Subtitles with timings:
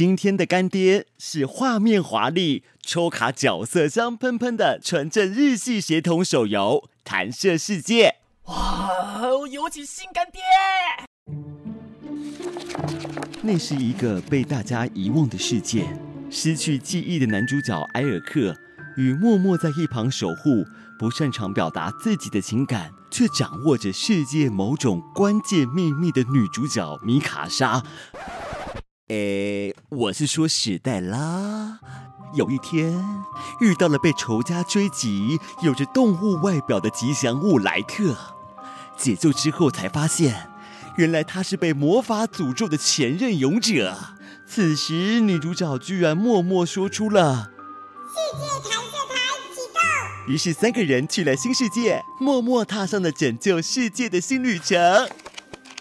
[0.00, 8.14] 今天的干爹是画面华丽、抽卡角色香喷喷的纯正日系协同手游《弹射世界》。
[8.50, 10.40] 哇，有请新干爹！
[13.42, 15.84] 那是一个被大家遗忘的世界，
[16.30, 18.56] 失去记忆的男主角埃尔克
[18.96, 20.64] 与默默在一旁守护、
[20.98, 27.84] 不擅长表达自己的情感，却掌握着世界某种关键秘密的女主角米卡莎。
[29.10, 31.80] 诶，我是说史黛拉。
[32.32, 32.96] 有一天，
[33.60, 38.16] 遇到了被仇家追击、有着动物外表的吉祥物莱特，
[38.96, 40.48] 解救之后才发现，
[40.96, 43.98] 原来他是被魔法诅咒的前任勇者。
[44.46, 47.50] 此时，女主角居然默默说出了
[48.14, 49.16] “世界弹射台
[49.52, 49.82] 启动”，
[50.32, 55.08] 于是三个人去了新世界，默默踏上了拯救世界的新旅程。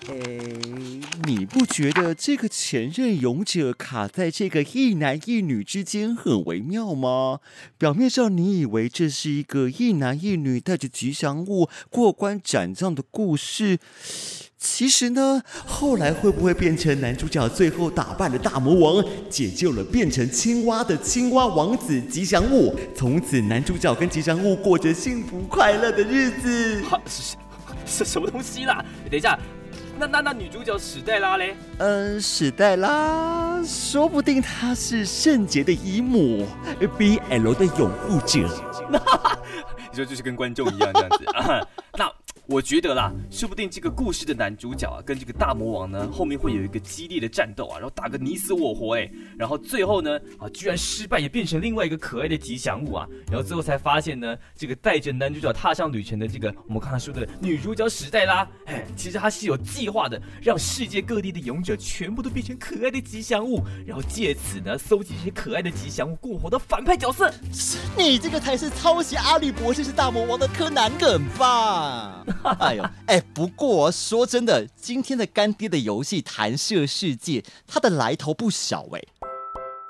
[0.08, 7.40] 诶，你不觉得这个前任勇者卡在这个一男一女之间很微妙吗？
[7.78, 13.78] 表面上你以为这是一个一男一女带着吉祥物过关斩将的故事，
[14.58, 26.82] 其实呢，后来会不会变成男主角最后打败了大魔王，解救了变成青蛙的青蛙王子吉祥物，从此男主角跟吉祥物过着幸福快乐的日子？
[27.06, 27.36] 是
[27.86, 28.84] 是什么东西啦？
[29.12, 29.38] 等一下。
[30.00, 31.56] 那那那女主角史黛拉嘞？
[31.78, 36.48] 嗯，史黛拉，说不定她是圣洁的姨母
[36.80, 38.40] ，BL 的拥护者。
[39.92, 41.68] 你说就是跟观众一样这样子 啊？
[41.98, 42.10] 那。
[42.50, 67.32] 我觉得啦，说不定这个故事的男主角啊，跟这个大魔王呢，后面会有一个激烈的战斗啊，然后打个你死我活哎，然后最后呢，啊，居然失败，也变成另外一个可爱的吉祥物啊，然后最后才发现呢，这个带着男主角踏上旅程的这个我们刚才说的女主角史黛拉，哎，其实她是有计划的，让世界各地的勇者全部都变成可爱的吉祥物，然后借此呢，搜集这些可爱的吉祥物过活的反派角色。
[67.96, 72.26] 你这个才是抄袭阿里博士是大魔王的柯南梗吧？
[72.60, 79.00] 哎呦，哎，不过说真的，今天的干爹的游戏《弹射世界》，它的来头不小哎。《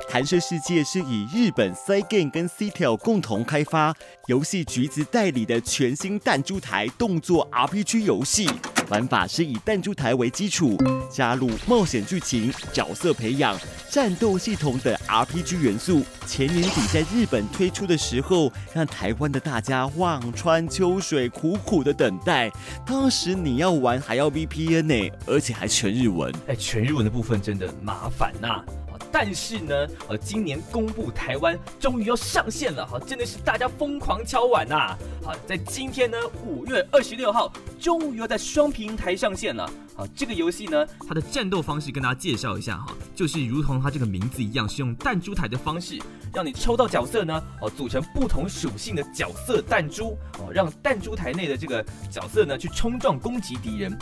[0.08, 3.94] 弹射世界》是以日本 Cygame 跟 CTEL 共同开发，
[4.28, 8.50] 游戏橘子代理的全新弹珠台动作 RPG 游戏。
[8.90, 10.76] 玩法是以弹珠台为基础，
[11.12, 13.56] 加入冒险剧情、角色培养、
[13.92, 16.02] 战斗系统等 RPG 元素。
[16.26, 22.50] 前年底在日本推出的时候，让台湾的大家望穿秋水，苦苦的等待。
[22.84, 26.34] 当时你要玩还要 VPN 呢，而且还全日文。
[26.48, 28.64] 哎，全日文的部分真的麻烦呐。
[29.12, 34.96] 但是呢，呃，今年公布台湾终于要上线了，哈，真的是大家疯狂敲碗呐！
[35.24, 39.70] 好，在今天呢，五月二十六号，终于要在双平台上线了。
[39.96, 46.00] 好，这个游戏呢，它的战斗方式跟大家介绍一下哈，就是如同它这个名字一样，是用弹珠台的方式，
[46.34, 53.98] 让你抽到角色呢，哦，组成不同属性的角色弹珠，哦，让弹珠台内的这个角色呢，去冲撞攻击敌人。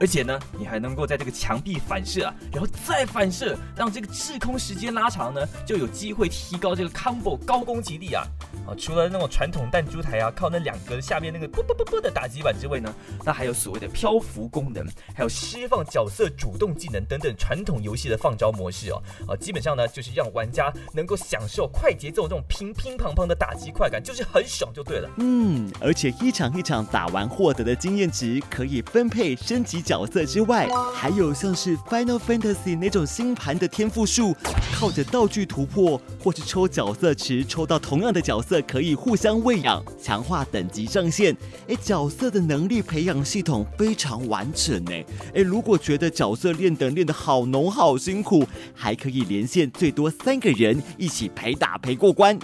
[0.00, 8.24] 而且呢，你还能够在这个墙壁反射啊，然后再反射，让这个滞空时间拉长呢，就有机会提高这个 combo 高攻击力啊。
[8.66, 12.94] 啊，除了那种传统弹珠台啊，靠那两个下面那个啵啵啵啵的打击板之外呢，
[13.24, 19.02] 那还有所谓的漂浮功能，还有释放角色主动技能等等传统游戏的放招模式哦。
[19.26, 25.10] 啊，基本上呢，就是让玩家能够享受快节奏这种乒乒乓乓的打击快感，就是很爽就对了。
[25.16, 29.71] 嗯，而且一场一场打完获得的经验值可以分配升级。
[29.72, 34.36] 及角色之外，还有像是 Final Fantasy 那种星盘的天赋树，
[34.74, 41.34] 靠着道具突破或是抽角色池抽到同样的角色，可以互相喂养，强化等级上限。
[41.68, 44.92] 哎，角色的能力培养系统非常完整呢
[45.34, 48.44] 哎，如果觉得角色练等练得好浓好辛苦，
[48.74, 52.38] 还可以连线最多三个人一起陪打陪过关。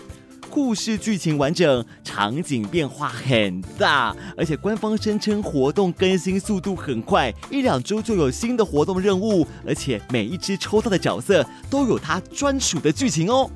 [0.60, 13.48] 故事剧情完整，场景变化很大，而且官方声称活动更新速度很快，一两周就有新的活动任务，而且每一只抽到的角色都有它专属的剧情哦。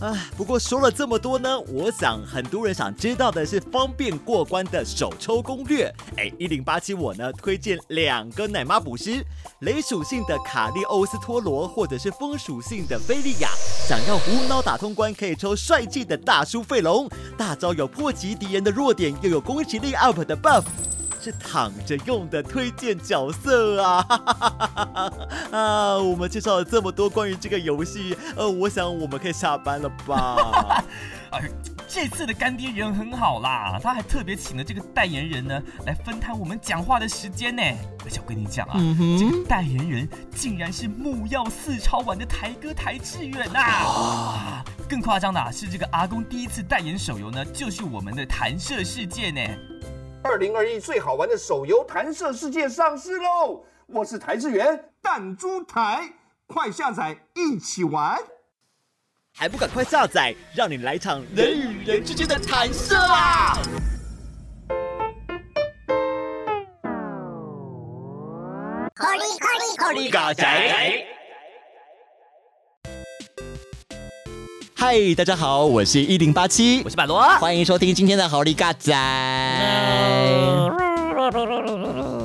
[0.00, 5.94] 唉，不过说了这么多呢，我想很多人想知道的是方便过关的手抽攻略。
[6.16, 9.22] 哎，一零八七我呢推荐两个奶妈捕师，
[9.58, 13.50] 雷属性的卡利欧斯托罗，或者是风属性的菲利亚。
[13.86, 17.06] 想要无脑打通关，可以抽帅气的大叔费龙，
[17.36, 20.64] 大招有破击敌人的弱点，又有攻击力 up 的 buff。
[21.20, 24.06] 是躺着用的推荐角色啊！
[25.52, 30.82] 啊，我们介绍了这么多关于这个游戏，呃，我想我们可以下班了吧？
[31.30, 31.42] 哎，
[31.86, 37.62] 这次的干爹人很好啦，他还特别请了这个代言人呢，来分摊我们讲话的时间呢。
[38.04, 44.64] 而且我跟你讲啊，嗯这个代言人竟然是木曜四超玩的台哥台志远呐、啊！
[44.88, 49.40] 更夸张的啊是，这个阿公第一次代言手游呢，就是我们的弹射世界呢。
[50.22, 53.64] 二零二一最好玩的手游《弹射世界》上市喽！
[53.86, 56.12] 我是台志源，弹珠台，
[56.46, 58.18] 快下载一起玩。
[59.32, 63.56] 还不赶快下载，让你来场人与人之间的弹射啊！
[68.94, 70.44] 火力火力火力嘎仔。
[74.80, 77.20] 嗨，大家好，我是一零八七我，是百罗。
[77.38, 78.90] 欢迎收听今天的好利嘎仔。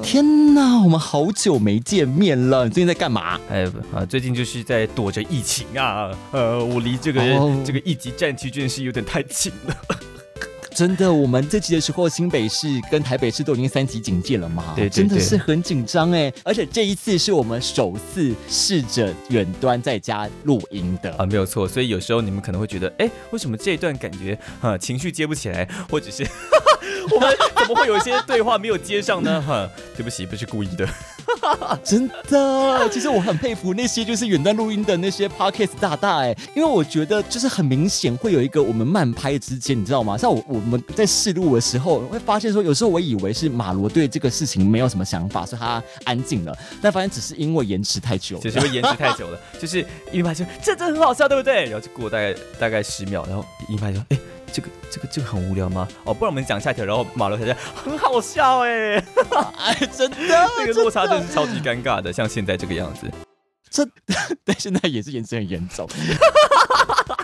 [0.01, 3.37] 天哪，我们好久没见面了，你最近在干嘛？
[3.51, 9.75] 哎啊，最近就是在躲着疫情啊，呃，我离这个、哦这个一级战区真的是有点太近了。
[10.75, 16.31] 真的，我们这集的时候，新北市跟台北市都已经三级警戒了嘛，对对真的是很紧张哎。
[16.43, 21.09] 而且这一次是我们首次试着远端在家录音的。
[21.15, 26.27] 啊，没有错，所以有时候你们可能会觉得，哎，为什么这一段感觉哈、情绪接不起来，或者是
[27.15, 29.41] 我们怎么会有一些对话没有接上呢？
[29.41, 30.85] 哈、对不起，不是故意的。
[31.83, 40.17] 真的，其实我很佩服那些就是远端录音的那些 podcast 大大哎，因为我觉得就是很明显会有一个我们慢拍之间，你知道吗？
[40.17, 48.41] 像我我们在试录的时候，会发现说有时候我以为是马罗对这个事情没有什么想法，所以他安静了，但发现只是因为延迟太久了。
[48.41, 51.65] 其实会延迟太久了，就是一拍就这真的很好笑，对不对？
[51.65, 54.17] 然后就过大概大概十秒，然后一拍就哎。
[54.53, 55.85] 这个这个这个很无聊吗？
[56.05, 58.95] 哦，不然我们讲下一条，然后马罗才说 很好笑哎，
[59.57, 63.11] 哎，真的， 这个落差真是超级尴尬的，像现在这个样子。
[63.69, 63.85] 这，
[64.45, 65.85] 但现在也是延迟很严重。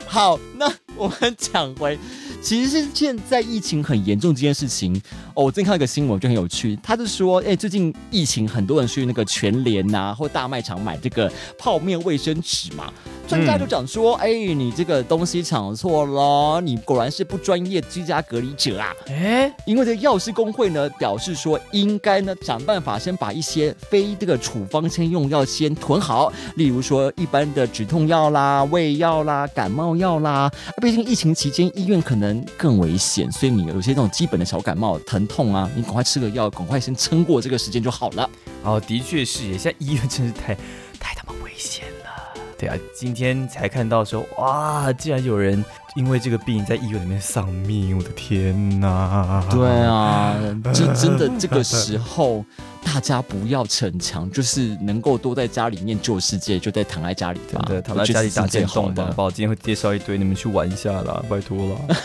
[0.07, 1.97] 好，那我们讲回，
[2.41, 4.99] 其实是现在疫情很严重这件事情。
[5.33, 12.91] 哦，我最近看到一个新闻，就很有趣，他是说，哎、最近疫情很多人去那个全联呐、或大卖场买这个泡面卫生纸嘛。
[13.27, 18.93] 专家就讲说，哎、你这个东西抢错了，你果然是不专业居家隔离者啊。
[19.07, 30.51] 哎，因为这个药师工会呢表示说，应该呢想办法先把一些非这个处方先用药先囤好，例如说一般的止痛药啦、胃药啦、感冒药啦。
[30.81, 38.29] 毕竟疫情期间医院可能更危险，所以你有些那种基本的小感冒、疼痛啊，你赶快吃个药，赶快先撑过这个时间就好了。
[38.63, 40.53] 哦，的确是耶，现在医院真是太
[40.99, 42.41] 太他妈危险了。
[42.57, 45.63] 对啊，今天才看到说，哇，竟然有人
[45.95, 49.43] 因为这个病在医院里面丧命，我的天哪！
[49.49, 50.35] 对啊，
[50.73, 52.45] 这真的这个时候
[52.83, 59.13] 大家不要逞强，就是能够多在家里面救世界，就在躺在家里吧，真的躺在家里打电动吧，吧。
[59.15, 61.97] 宝，今天会介绍一堆，你们去玩一下啦，拜托了。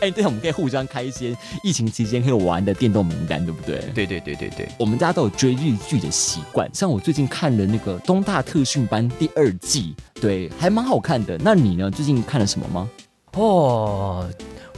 [0.00, 3.78] 哎，对，我们可以互相开一些疫情期间可以玩的电动名单，对不对？
[3.94, 11.38] 对对对对对，我们家都有追日剧的习惯，像我最近看了那个《东大特训班》第二季，对，还蛮好看的。
[11.42, 11.90] 那你呢？
[11.90, 12.88] 最近看了什么吗？
[13.32, 14.28] 哦，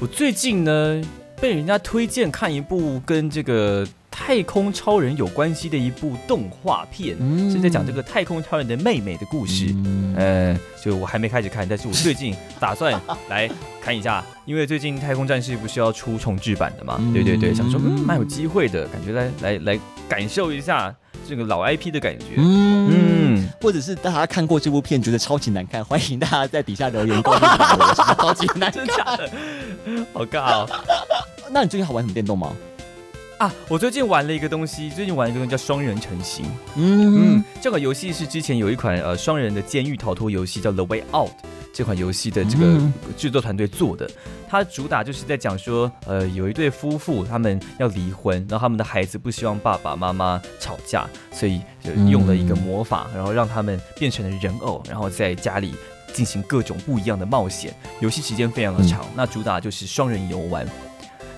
[0.01, 1.03] 我最近呢
[1.41, 9.67] 被人家推荐看一部跟这个太空超人有关系的一部动画片，嗯是在讲这个太空超人的妹妹的故事。
[9.85, 13.49] 嗯呃，就我还没开始看，但是我最近打算来
[13.81, 16.97] 看一下，因为最近《太空战士》不是要出重制版的嘛？
[16.99, 20.95] 嗯对对对，想说嗯蛮有机会的，感觉来来来感受一下
[21.29, 22.27] 这个老 IP 的感觉。
[22.37, 28.97] 嗯嗯，或者是大家看过这部片觉得超级难看，欢迎大家在底下留言告诉我，超级难真看。
[29.07, 29.31] 假的，
[30.13, 30.69] 好尬哦。
[31.51, 32.53] 那你最近还玩什么电动吗？
[33.39, 36.45] 啊，我最近玩了一个东西，最近玩了一个东西叫双人成行。
[36.75, 41.31] 嗯嗯，这款游戏是之前有一款呃双人的监狱逃脱游戏叫《The Way Out》，
[41.73, 44.11] 这款游戏的这个嗯制作团队做的。
[44.49, 55.77] 它主打就是在讲说，呃，有一对夫妇他们要离婚，然后他们的孩子不希望爸爸妈妈吵架，所以就用了一个魔法，然后让他们变成了人偶，然后在家里
[56.13, 57.73] 进行各种不一样的冒险。
[58.01, 60.67] 游戏时间非常的长，那主打就是双人游玩。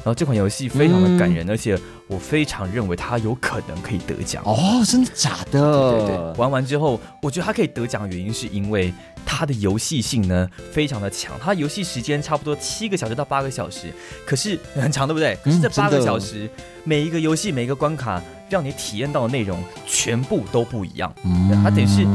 [0.02, 4.42] 然后这款游戏非常的感人，而且我非常认为它有可能可以得奖。
[4.44, 5.92] 哦，真的假的？
[5.92, 8.92] 对对，玩完之后，我觉得它可以得奖的，原因是因为
[9.26, 13.92] 它的游戏性呢非常的强，它游戏时间差不多七个小时到八个小时，
[14.24, 15.36] 可是很长，对不对？
[15.44, 16.48] 可是这八个小时，
[16.82, 21.14] 每一个游戏每一个关卡让你体验到的内容全部都不一样。
[21.24, 22.06] 嗯它等于是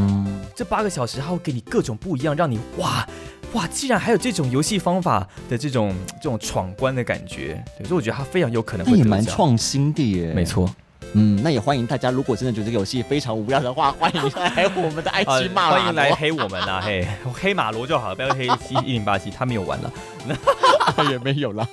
[0.55, 3.07] 这八个小时，它会给你各种不一样，让你哇
[3.55, 9.09] 哇，竟然还有这种游戏方法的这种这种闯关的感觉，对，所以我觉得它非常有可能那也会得奖。
[9.09, 10.33] 蛮创新的耶。
[10.35, 10.43] 没。
[10.43, 10.69] 错，
[11.13, 18.45] 嗯，那也欢迎大家，如果真的觉得这个游戏非常无聊的话，欢迎来我们的 IG 骂、 欢迎来黑我们啊，嘿，黑马罗就好了，不要黑
[18.85, 19.91] 一零八七，他没有玩了。
[21.09, 21.67] 也没有啦。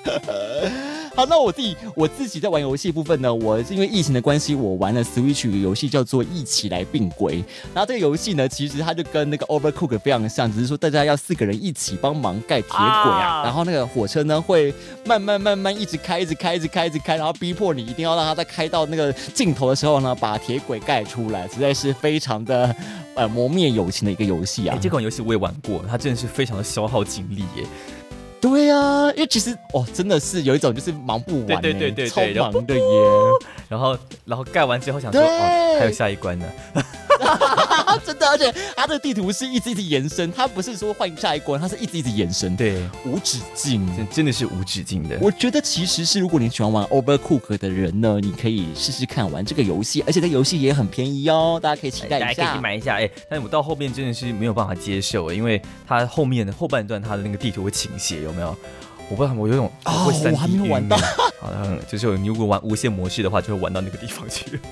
[1.14, 7.42] 好，那我自己我自己在玩游戏部分呢，我是因为疫情的关系，我玩了 Switch 一个游戏叫做《一起来并轨》。
[7.74, 13.40] 然后这个游戏呢，其实它就跟那个 Overcook 非常像，只是说大家要四个人一起帮忙盖铁轨啊。
[13.40, 14.72] 啊然后那个火车呢会
[15.04, 22.74] 慢慢慢慢一直开，一直开，一直开，一直开，然后逼迫你一定要让它在开到那个尽头的时候呢，把铁轨盖出来，实在是非常的
[23.14, 24.78] 呃磨灭友情的一个游戏啊哎，。
[24.80, 27.66] 这款游戏我也玩过，它真的是非常的消耗精力耶。
[28.42, 32.82] 对啊，因为其实哦，真的是有一种就是忙不完欸，对对对对超对然后忙的耶。
[33.68, 33.96] 然后，
[34.26, 36.44] 然后盖完之后想说，哦，还有下一关呢。
[38.04, 43.86] 真的，而且它的地图是一直一直延伸，它不是说换下一关，它是一直一直延伸，，对，无止境。
[43.96, 45.16] 真真的是无止境的。
[45.20, 52.60] 我觉得其实是如果你喜欢玩 Overcook 的人呢，你可以试试看玩这个游戏，而且这游戏也很便宜哦，大家可以期待一下大家可以去。
[52.62, 58.56] 买一下，哎，但是我到后面真的是没有办法接受，因为它后面的后半段它的那个地图会倾斜，有没有？
[59.10, 61.02] 我不知道，我有种哦会三我还没有玩到晕
[61.40, 64.62] 好像就是你如果玩无限模式的话，就会玩到那个地方去了，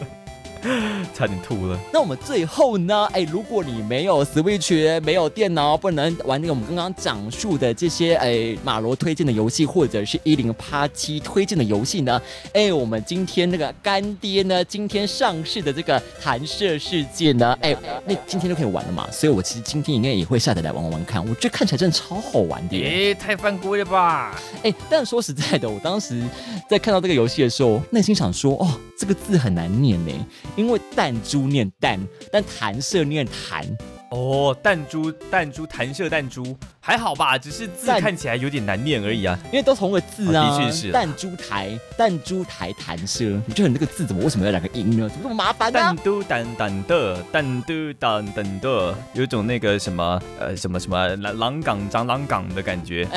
[1.15, 1.79] 差点吐了。
[1.93, 3.07] 那我们最后呢？
[3.13, 12.21] 哎，如果你没有 Switch，没有电脑，不能玩那个我们刚刚讲述的这些哎马罗推荐的游戏，或者是一零八七推荐的游戏呢？
[12.53, 17.77] 哎，我们今天那个干爹呢，今天上市的这个弹射世界呢，哎，
[18.07, 19.09] 那今天就可以玩了嘛。
[19.11, 23.15] 所以我其实今天应该也会下载来玩玩玩看，我觉得看起来真的超好玩的耶。
[23.15, 24.39] 太犯规了吧？
[24.63, 26.23] 哎，但说实在的，我当时
[26.69, 30.13] 在看到这个游戏的时候，内心想说，哦，这个字很难念呢，
[30.57, 31.99] 因为弹珠念弹，
[32.33, 33.65] 但弹射念弹。
[34.11, 39.39] 哦，弹珠弹珠弹射弹珠还好吧，只是字看起来有点难念而已啊。
[39.47, 45.09] 因为都同个字啊，哦的确是啊弹珠台，弹珠台弹射，你觉得你这个字怎么为什么要两个音呢？
[45.09, 45.97] 怎么这么麻烦呢弹？
[45.99, 53.07] 嘟弹弹的，弹嘟弹弹的，有种那个什么呃什么什么狼狼港长狼港的感觉。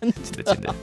[0.00, 0.74] 真的真的真的，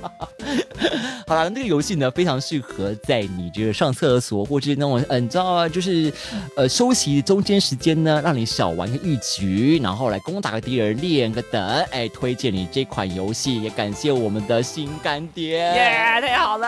[1.28, 6.14] 好了，那个游戏呢非常适合在你这个上厕所或者那种呃，你知道啊，就是
[6.56, 11.59] 呃休息中间时间呢，让你小玩个一局，然后来攻打个敌人，练个等。
[11.92, 15.58] 哎，推荐你这款游戏，也感谢我们的新干爹。
[15.58, 16.68] 耶，太好了！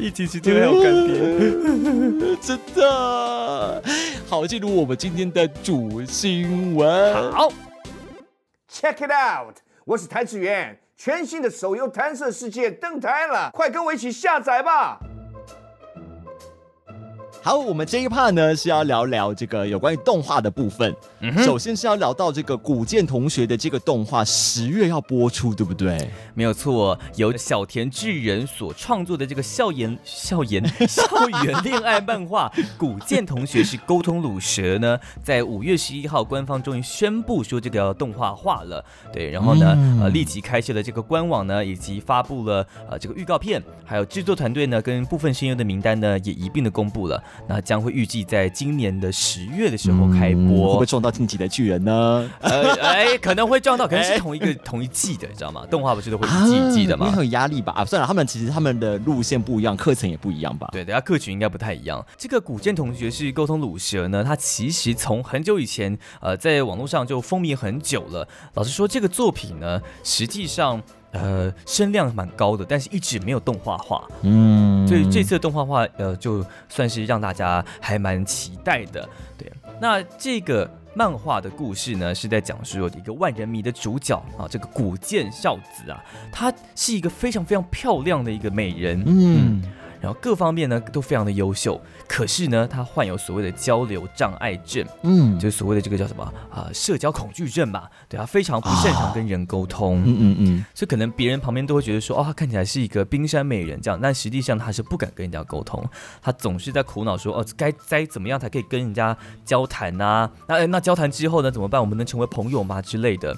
[0.00, 2.36] 疫情期间还有干爹。
[2.42, 3.82] 真的
[4.28, 7.32] 好，进入我们今天的主新闻。
[7.32, 7.48] 好
[8.70, 9.56] ，Check it out！
[9.84, 15.00] 我是台子源，全新的手游弹射世界登台了，快跟我一起下载吧！
[17.40, 20.94] 好，我们这一 part 呢是要聊聊这个有关于动画的部分。
[21.42, 26.10] 首先是要聊到这个古剑同学的这个动画，十月要播出，对不对？
[26.34, 38.84] 没有错，由小田智人所创作的这个校园校园 校园恋爱漫画《古剑同学是沟通鲁蛇》呢，在五月十一号官方终于宣布说这个要动画化了。
[39.12, 47.22] 对，然后呢，嗯呃，立即开设了这个官网呢，以及发布了呃这个预告片，还有制作团队呢跟部分声优的名单呢也一并的公布了。
[47.48, 50.88] 那将会预计在今年的十月的时候开嗯会不播会。
[50.88, 52.30] 撞到晋级的巨人呢？
[52.40, 55.64] 呃，哎，可能会撞到，可能是同一个 同一季的，你知道吗？
[55.70, 57.10] 动画不是都会一季一季的吗啊？
[57.10, 57.72] 很有压力吧？
[57.76, 60.68] 啊，算了，他们其实他们的路线不一样，课程也不一样吧？
[60.72, 62.04] 对，等下课群应该不太一样。
[62.16, 68.26] 这个古剑同学是沟通鲁蛇呢，他其实从很久以前，呃，在网络上就风靡很久了。
[68.54, 70.82] 老实说，这个作品呢，实际上。
[71.10, 79.08] 呃，声量蛮高的，但是一直没有动画化，嗯，所以这次的动画化，呃，就算是让大家还蛮期待的。
[79.38, 79.50] 对，
[79.80, 86.02] 那这个漫画的故事呢，是在讲述有一个万人迷的主角啊，这个古剑孝子啊，
[86.32, 89.62] 她是一个非常非常漂亮的一个美人，嗯，
[90.00, 97.90] 然后各方面呢都非常的优秀，可是呢，他患有所谓的交流障碍症，嗯，就是所谓的这个叫什么啊、社交恐惧症吧？
[98.08, 105.84] 对，他非常不擅长跟人沟通，嗯嗯嗯，所以可能别人旁边都会觉得说，哦，他看起来是一个冰山美人这样，但实际上他是不敢跟人家沟通，
[106.22, 110.30] 他总是在苦恼说，哦，该该怎么样才可以跟人家交谈啊？
[110.46, 111.80] 那哎那交谈之后呢，怎么办？
[111.80, 112.80] 我们能成为朋友吗？
[112.80, 113.36] 之类的。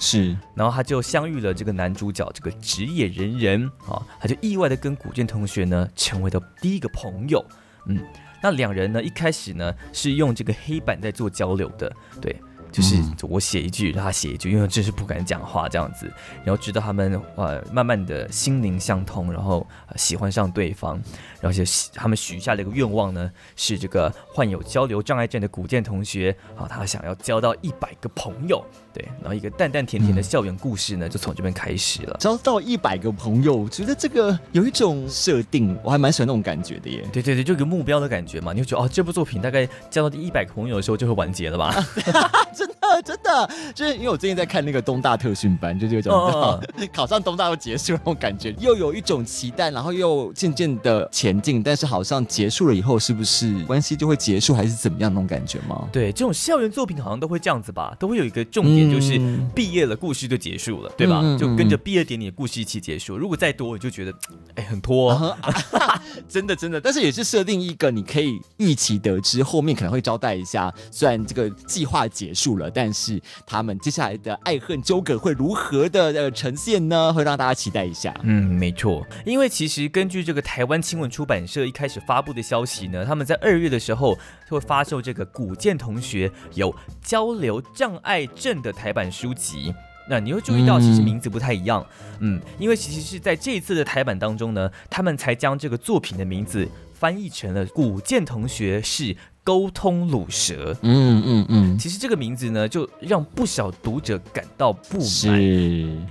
[0.00, 7.44] 是，然后他就相遇了这个男主角这个职业人人啊，他就意外的跟古剑同学呢成为了第一个朋友。
[7.86, 7.98] 嗯，
[8.42, 12.34] 那两人呢一开始呢是用这个黑板在做交流的，对。
[12.74, 16.12] 就是嗯我写一句，他写一句，因为真是不敢讲话这样子，
[16.44, 21.00] 然后直到他们呃慢慢的心灵相通，然后、呃喜欢上对方，
[21.40, 21.62] 然后就
[21.94, 28.62] 他们许下了一个愿望呢，是这个患有交流障碍症的古建同学啊，他想要交到一百个朋友，
[28.92, 32.16] 对，然后一个淡淡甜甜的校园故事呢，就从这边开始了。
[32.18, 37.08] 交到一百个朋友，我觉得这个有一种设定，我还蛮喜欢那种感觉的耶。
[37.12, 41.72] 对对对，就有个目标的感觉嘛，你就觉得哦，这部作品大概交到第一百个朋友的时候就会完结了吧？
[42.64, 46.60] 真的真的，就是因为我最近在看那个东大特训班，就是有种哦
[46.92, 55.88] 考上东大又结束那种感觉，又有一种期待，然后又渐渐的前进，但是好像结束了以后，是不是关系就会结束，还是怎么样那种感觉吗？
[55.92, 61.22] 对，这种校园作品好像都会这样子吧，都会有一个重点，就是嗯毕业了，故事就结束了，对吧？
[61.38, 63.16] 就跟着毕业典礼的故事一起结束。
[63.16, 64.12] 如果再多，我就觉得，
[64.54, 65.36] 哎，很拖、哦。
[66.28, 77.12] 真的真的，但是也是设定一个你可以预期得知后面可能会招待一下，虽然这个计划结束了，但是他们接下来的爱恨纠葛会如何的呃呈现呢？
[77.12, 78.14] 会让大家期待一下。
[78.22, 84.16] 嗯，没错，因为其实根据这个台湾青文出版社一开始发布的消息呢，他们在二月的时候
[84.48, 89.74] 会发售这个古建同学有交流障碍症的台版书籍。
[90.06, 91.84] 那你会注意到，其实名字不太一样，
[92.18, 100.74] 嗯，因为其实是在这一次的台版当中呢，他们才将这个作品的名字翻译成了“古建同学是沟通乳蛇”。
[100.82, 105.06] 嗯嗯嗯，其实这个名字呢，就让不少读者感到不满。
[105.06, 105.28] 是，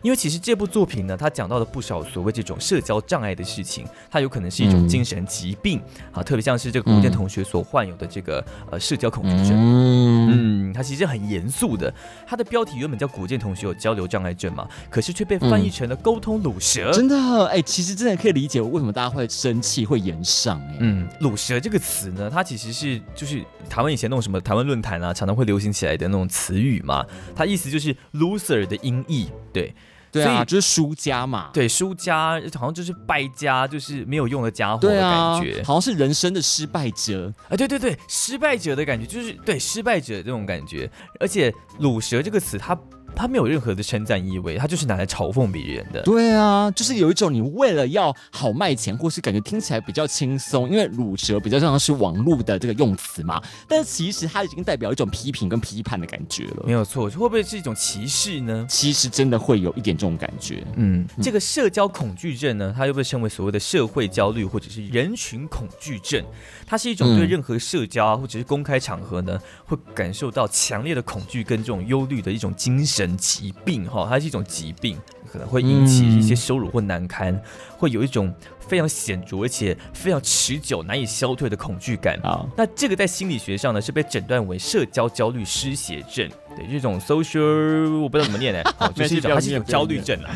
[0.04, 9.52] 因为其实这部作品呢，它讲到了不少所谓这种社交障碍的事情，它有可能是一种嗯精神疾病、啊，特别像是这个古建同学所患有的这个呃社交恐惧症。
[9.54, 11.92] 嗯，嗯，它其实很严肃的。
[12.28, 16.92] 它的标题原本叫“古建同学有交流障碍症”嘛，可是却被翻译成了“沟通乳蛇”。
[16.94, 27.06] 真的哎、其实真的可以理解为什么大家会生气、会言上哎、嗯，乳蛇这个词呢，它其实是就是台湾以前那种什么台湾论坛啊，常常会流行起来的那种词语嘛。
[27.34, 29.74] 它意思就是 loser 的音译，对。
[30.12, 31.50] 对啊，所以就是输家嘛。
[31.52, 37.34] 对，输家好像就是败家，就是没有用的家伙的感觉。，好像是人生的失败者。
[37.50, 40.88] 啊，对对对，失败者的感觉就是对失败者这种感觉。
[41.20, 41.52] 而且
[41.82, 42.78] “卤蛇”这个词，它
[43.16, 46.02] 它没有任何的称赞意味，他就是拿来嘲讽别人的。
[46.04, 56.74] 对啊，就是有一种你为了要好卖钱，或是感觉听起来比较轻松，因为乳蛇比较像是网络的这个用词嘛，但其实它已经代表一种批评跟批判的感觉了没。
[56.74, 58.66] 有错，会不会是一种歧视呢？
[58.68, 60.64] 其实真的会有一点这种感觉。
[60.76, 66.24] 嗯，这个社交恐惧症呢，它又被称为所谓的社会焦虑或者是人群恐惧症。
[66.66, 74.98] 它是一种对嗯任何社交啊或者是公开场合呢，会感受到强烈的恐惧跟这种忧虑的一种精神疾病哈，它是一种疾病，
[75.32, 77.40] 可能会引起一些羞辱或难堪，
[77.78, 82.20] 会有一种非常显著而且非常持久、难以消退的恐惧感。
[82.24, 90.30] 好，那这个在心理学上呢，是被诊断为社交焦虑失血症，对，这种 social 我不知道怎么念呢，好， 就是一种它是一种焦虑症啊。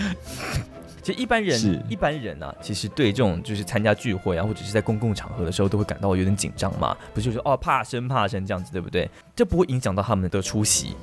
[1.03, 9.09] 其实一般是人一般人啊，其实对这种就是参加聚会啊，或者是在公共场合的时候，都会感到有点紧张嘛，不是说哦怕生怕生这样子，对不对？
[9.33, 10.97] 这不会影响到他们的出席，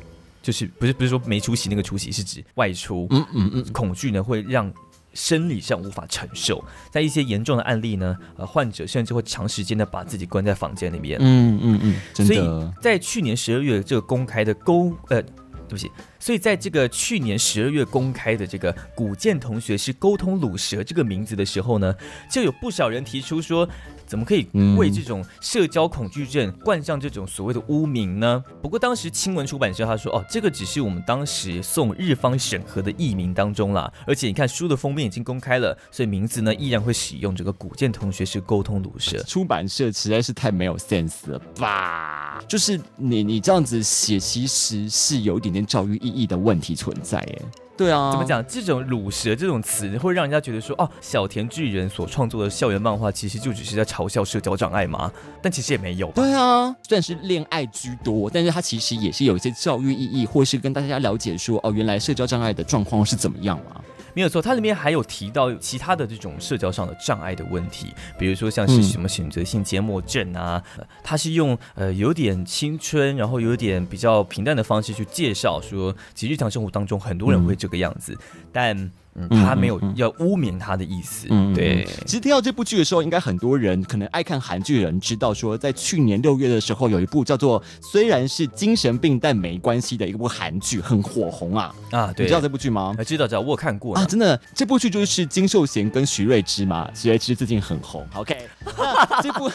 [0.44, 3.06] 就是不是不是说没出席那个出席，是指外出。
[3.10, 4.70] 嗯嗯嗯，恐惧呢会让
[5.14, 11.16] 生理上无法承受，在一些严重的案例呢，呃，患者甚至会长时间的把自己关在房间里面。
[11.20, 21.94] 嗯嗯嗯，所以，在去年十二月这个公开的沟呃，对不起，所以在这个去年十二月公开的这个古建同学是沟通乳蛇这个名字的时候呢，
[22.30, 23.66] 就有不少人提出说，
[24.06, 28.42] 怎么可以嗯为这种社交恐惧症冠上这种所谓的污名呢？
[28.62, 39.22] 不过当时新闻出版社他说，哦，这个只是我们当时送日方审核的译名当中啦，而且你看书的封面已经公开了，所以名字呢依然会使用这个古建同学是沟通鲁蛇。
[39.24, 42.42] 出版社实在是太没有 sense 了吧？
[42.48, 47.42] 就是你你这样子写，其实是有一点点教育意义的问题存在耶。
[47.76, 48.24] 对啊，怎么？
[48.24, 48.44] 讲？
[48.46, 55.10] 这种“乳蛇”这种词会让人家觉得说，哦，小田巨人所创作的校园漫画其实就只是在嘲笑社交障碍吗？
[55.42, 56.14] 但其实也没有吧。
[56.16, 63.80] 对啊，虽然是恋爱居多，但是它其实也是有一些教育意义，或是跟大家了解说，哦，原来社交障碍的状况是怎么样嘛？
[64.14, 78.16] 没有错，它里面还有提到其他的这种社交上的障碍的问题，比如说像是嗯什么选择性缄默症啊，呃它是用呃有点青春，然后有点比较平淡的方式去介绍说，其实日常生活当中很多人会这个样子，
[78.52, 78.90] 但
[79.30, 81.86] 他没有要污名他的意思，嗯，对。
[82.04, 91.74] 其实听到这部剧的时候，应该很多人可能爱看韩剧的人知道说，在去年六月的时候，有一部叫做虽然是精神病但没关系的一部韩剧，很火红啊。
[91.90, 92.94] 啊，对，你知道这部剧吗？
[92.98, 98.04] 啊知道知道，我有看过啊，真的，这部剧就是金秀贤跟徐瑞芝嘛，徐瑞芝最近很红。
[98.14, 98.36] OK，
[98.76, 99.50] 那 这部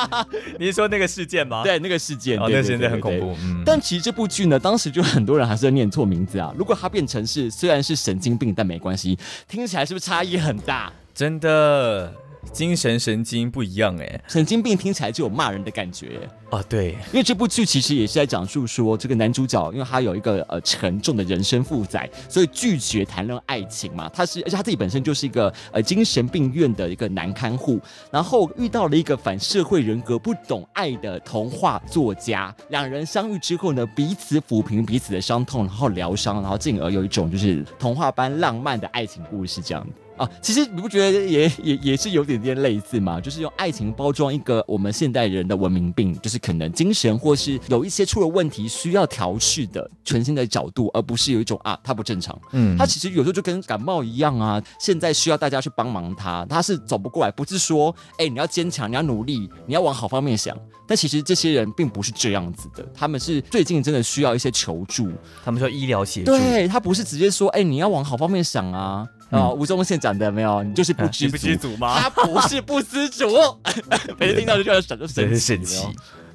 [0.58, 1.62] 你是说那个事件吗？
[1.64, 3.36] 对那个事件，哦，对对那现在很恐怖。
[3.42, 6.52] 嗯，但其实这部剧呢，当时就很多人还是念错名字啊。
[6.56, 9.01] 如果它变成是虽然是神经病，但没关系，
[9.48, 10.92] 听起来是不是差异很大？
[11.14, 12.12] 真的，
[12.52, 14.20] 精神神经不一样哎。
[14.26, 16.20] 神经病听起来就有骂人的感觉。
[16.50, 24.08] 哦，对，因为这部剧其实也是在讲述说，这个男主角因为他有一个呃沉重的人生负载，所以拒绝谈论爱情嘛。
[24.10, 32.54] 他是而且他自己本身就是一个呃精神病院的一个男看护，然后遇到了一个反社会人格、不懂爱的童话作家。
[32.68, 39.86] 两人相遇之后呢，彼此抚平彼此的伤痛，然后疗伤，然后进而有一种就是童话般浪漫的爱情故事这样。
[40.16, 43.20] 啊，其实你不觉得也也也是有点点类似吗？
[43.20, 52.38] 就是用爱情包装一个我们现代人的文明病，就是可能精神或是有一些出了问题需要调试的全新的角度，而不是有一种啊他不正常。
[52.52, 60.56] 嗯，他其实有时候就跟感冒一样啊，现在需要大家去帮忙他，他是走不过来，不是说哎你要坚强，你要努力，你要往好方面想。
[60.86, 65.10] 但其实这些人并不是这样子的，他们是最近真的需要一些求助，
[65.42, 66.32] 他们需要医疗协助。
[66.32, 69.06] 对他不是直接说哎你要往好方面想啊。
[69.32, 71.76] 哦，吴宗宪讲的没有，你就是不知足。
[71.76, 71.98] 吗？
[71.98, 73.26] 他不是不知足，
[74.18, 75.88] 每次听到就觉得神就神奇，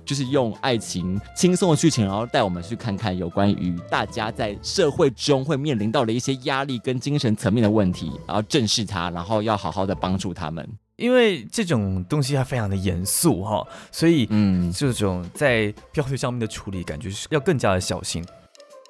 [0.03, 10.67] 就是用爱情轻松的剧情，然后带我们去看看有关于大家在社会中会面临到的一些压力跟精神层面的问题，然后正视它，然后要好好的帮助他们。
[10.95, 18.25] 因为这种东西它非常的严肃哈，所以嗯，这种在标题上面的处理，感觉是要更加的小心。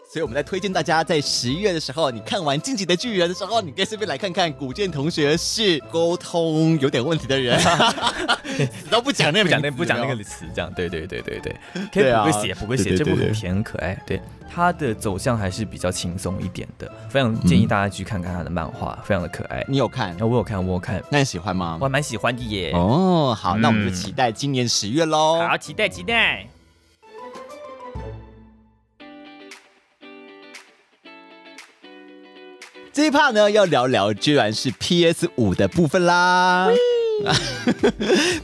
[0.10, 7.62] 所以我们在推荐大家，在十一月的时候，你看完《晋级的巨人》的时候，你可以顺便来看看古剑同学是沟通有点问题的人，
[8.89, 11.56] 都不讲那不讲那不讲那个词，这样对对对对对，
[11.91, 19.62] 可以不会写不会写，这部很甜很可爱，对它的走向还是比较轻松一点的，非常建议大家去看看他的漫画，非常的可爱。
[19.67, 20.17] 你有看？
[20.22, 21.78] 我有看，我有看，那你喜欢吗？
[21.82, 22.72] 我还蛮喜欢的耶。
[22.74, 25.46] 哦，好，那我们就期待今年十月喽。
[25.46, 26.48] 好，期待期待。
[32.97, 36.67] 这一 part 呢，要聊聊居然是 PS 五的部分啦。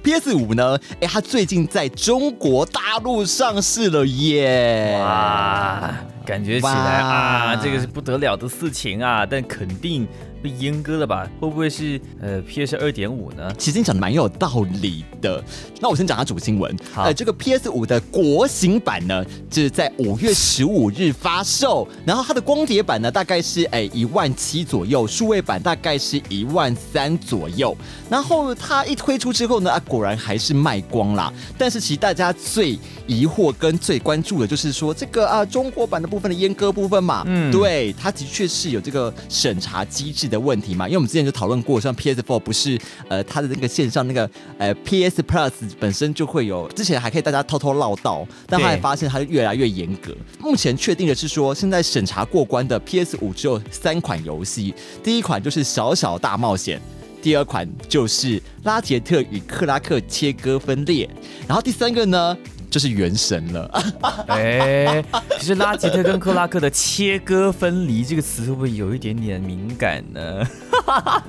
[0.04, 4.96] PS 五呢，哎，它最近在中国大陆上市了耶！
[5.00, 5.92] 哇，
[6.24, 10.08] 感觉起来啊，这个是不得了的事情啊，但肯定。
[10.44, 11.26] 被阉割了吧？
[11.40, 13.50] 会不会是呃 PS 二点五呢？
[13.58, 15.42] 其实你讲的蛮有道理的。
[15.80, 16.76] 那我先讲下主新闻。
[16.98, 21.88] 呃，这个 PS 五的国行版呢，就是在五月十五日发售。
[22.06, 27.76] 然后它的光碟版呢，大概是哎一万七左右，数位版大概是一万三左右。
[28.10, 31.32] 然后它一推出之后呢，啊，果然还是卖光啦。
[31.58, 32.78] 但是其实大家最
[33.08, 40.33] 疑惑跟最关注的就是说，这个啊中国版的部分的阉割部分嘛，嗯，对，它的确是有这个审查机制。
[40.34, 50.14] 的问题嘛，因为我们之前就讨论过，像 PS4 不是呃它的那个线上那个呃 PS Plus 本身就会有，之前还可以大家偷偷唠叨，但后来发现它越来越严格。
[50.40, 56.80] 目前确定的是说，现在审查过关的 PS5 只有三款游戏，第一款就是《小小大冒险》，
[57.24, 61.06] 第二款就是《拉杰特与克拉克切割分裂》，
[61.48, 62.38] 然后第三个呢？
[62.74, 63.70] 就是元神了，
[64.26, 65.00] 哎，
[65.38, 70.44] 其实拉吉特跟克拉克的切割分离这个词会不会有一点点敏感呢？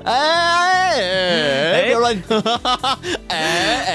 [0.05, 0.95] 哎
[1.75, 2.23] 哎，别乱，
[3.29, 3.37] 哎
[3.87, 3.95] 哎，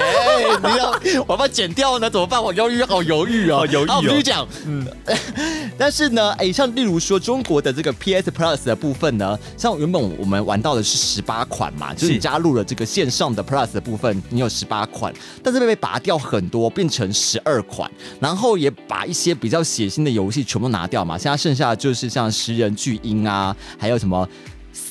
[0.62, 0.92] 你要
[1.26, 2.08] 我把它剪掉呢？
[2.08, 2.42] 怎么办？
[2.42, 3.98] 我犹豫，好犹豫哦，犹豫哦。
[4.02, 4.86] 继续讲，嗯，
[5.76, 17.40] 但是呢，哎，像例如说中国的这个 PS Plus 的部分呢，像原本我们玩到的是十八款嘛，就是你加入了这个线上的 Plus 的部分，你有十八款，但是被被拔掉很多，变成十。
[17.42, 24.28] 二款，然后也把一些比较血腥的游戏全部拿掉嘛，现在剩下的就是像食人巨婴啊，还有什么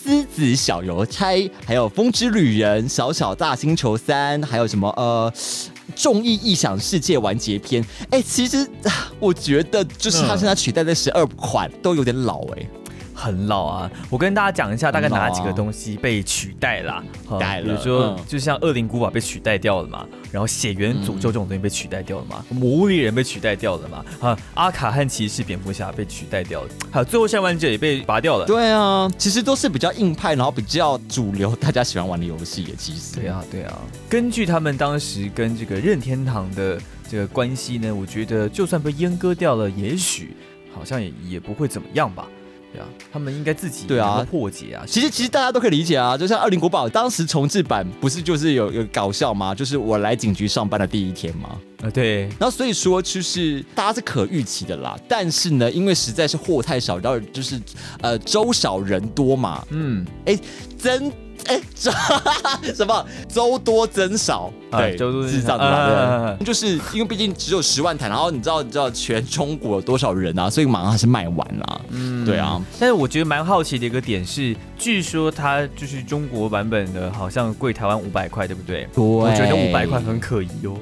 [0.09, 5.31] 狮子小邮差，还有风之旅人、小小大星球三，还有什么呃
[5.95, 7.85] 众意异想世界完结篇。
[8.09, 8.67] 哎，其实
[9.19, 12.67] 我觉得就是他现在取代的十二款都有点老哎。
[13.19, 13.91] 很老啊！
[14.09, 17.03] 我跟大家讲一下，大概哪几个东西被取代了？
[17.37, 28.45] 代了，比如说，就像恶灵古堡被取代掉了嘛，然后血缘诅咒这种东西被取代掉了嘛，魔物猎人被取代掉了嘛，啊，阿卡汉骑士、蝙蝠侠被取代掉了，还有最后下万者也被拔掉了。
[28.45, 33.19] 对啊，其实都是比较硬派，然后比较主流，大家喜欢玩的游戏也其实。
[33.19, 33.77] 对啊，对啊。
[34.07, 36.79] 根据他们当时跟这个任天堂的
[37.09, 40.37] 这个关系呢，我觉得就算被阉割掉了，也许
[40.73, 42.25] 好像也也不会怎么样吧。
[42.71, 44.83] 对啊，他们应该自己对啊破解啊。
[44.85, 49.55] 其实其实大家都可以理解啊，就像《二零国宝》当时重置版不是就是有有搞笑吗？
[49.55, 51.57] 就是我来警局上班的第一天吗？
[51.81, 52.23] 啊对。
[52.37, 54.97] 然后所以说就是大家是可预期的啦。
[55.07, 57.59] 但是呢，因为实在是货太少，然后就是
[58.01, 59.65] 呃粥少人多嘛。
[59.69, 60.05] 嗯。
[60.25, 60.39] 哎，
[60.77, 61.11] 真
[61.45, 61.59] 哎，
[62.73, 64.51] 什么 周多增少？
[64.71, 71.81] 啊对，周多增少对，就是因为毕竟只有十万台，然后你知道你知道全中国有多少人啊，所以马上还是卖完了。
[71.89, 78.87] 嗯，对啊，但是我觉得蛮好奇的一个点是，据说它就是中国版本的，好像贵台湾五百块，对不对？
[78.93, 80.75] 对我觉得五百块很可疑哦。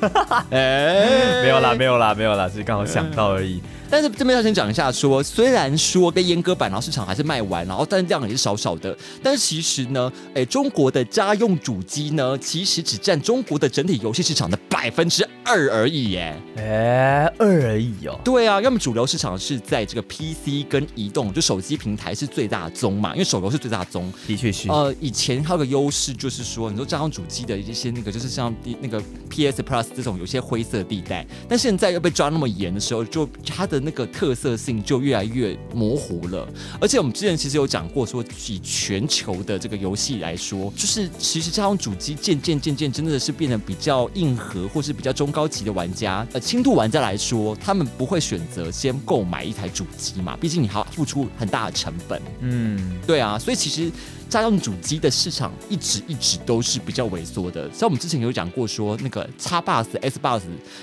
[0.50, 3.60] 哎，没有啦，没有啦，没有啦，只是刚好想到而已。
[3.90, 16.36] 但是这边要先讲一下说虽然说被阉割版，然后市场还是卖完，然后但是量也是少少的，但是其实呢，哎，中国的家用主机呢，其实只占中国的整体游戏市场的百分之二而已耶。
[16.58, 18.20] 哎，二而已哦。
[18.22, 24.12] 对啊，要么主流市场是在这个 PC 跟移动，就手机平台是最大宗嘛，因为手游是最大宗。
[24.26, 24.68] 的确是。
[24.68, 36.46] 呃，以前它有个优势就是说，你说家用主机的一些那个，就是像第那个 PS Plus 这种有些灰色地带，但现在又被抓那么严的时候，就它的那个特色性就越来越模糊了。
[36.78, 52.20] 而且我们之前其实有讲过，说以全球的这个游戏来说，就是其实家用主机渐渐渐渐真的是变得比较硬核，或是比较中高级的玩家，呃，轻度玩家来说，他们不会选择先购买一台主机嘛，毕竟你还要付出很大的成本。
[52.40, 53.88] 嗯，对啊，所以其实
[54.34, 57.70] 家用主机的市场一直一直都是比较萎缩的。
[57.72, 60.42] 像我们之前有讲过说，那个 X Bus、S Bus，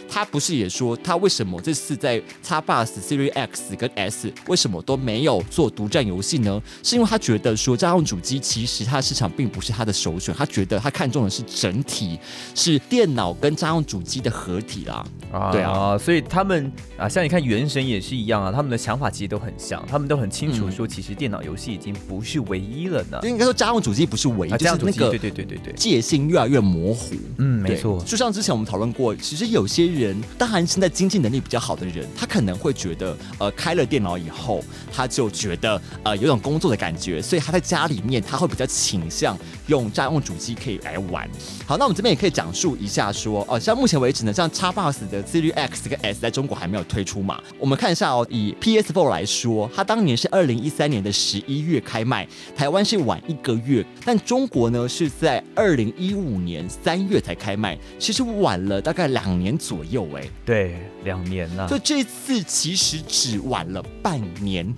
[0.09, 6.61] 它不是也说它为什么这次在 X Bus、Series X 跟 S 为什么都没有做独占游戏呢？
[6.81, 12.17] 是因为他觉得说家用主机其实它的市场并不是他的首选，他觉得他看中的是整体，
[12.55, 15.05] 是电脑跟家用主机的合体啦。
[15.31, 23.19] 啊对啊，所以他们啊，像你看《原神》也是一样啊，他们的想法其实都很像，他们都很清楚嗯说，其实电脑游戏已经不是唯一了呢。
[23.41, 27.15] 该说家用主机不是唯一，啊，这样就是那个对对对对对对，界限越来越模糊。
[27.38, 39.38] 嗯，没错，就像之前我们讨论过，其实有些人，当然现在经济能力比较好的人，他可能会觉得，呃，开了电脑以后，他就觉得，呃，有种工作的感觉，所以他在家里面他会比较倾向
[39.71, 41.27] 用家用主机可以来玩。
[41.65, 64.73] 好，那我们这边也可以讲述一下说，哦、像目前为止呢，像 Xbox 的 Series X 跟 S 在中国还没有推出嘛，我们看一下哦，以 PS4 来说，它当年是二零一三年的十一月开卖，台湾是晚一个月，但中国呢是在二零一五年三月才开卖，其实晚了大概两年左右哎，对，两年了、就这次其实只晚了半年，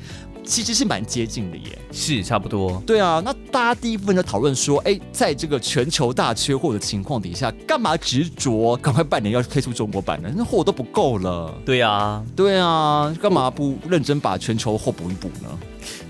[0.46, 1.78] 其实是蛮接近的耶。
[1.92, 2.82] 是差不多。
[2.86, 10.32] 对啊，那大家第一部分就讨论说，哎，在这个全球大缺货的情况底下，干嘛执着赶快半年要推出中国版呢？
[10.36, 11.54] 那货都不够了。
[11.66, 15.50] 对啊，对啊，干嘛不认真把全球货补一补呢？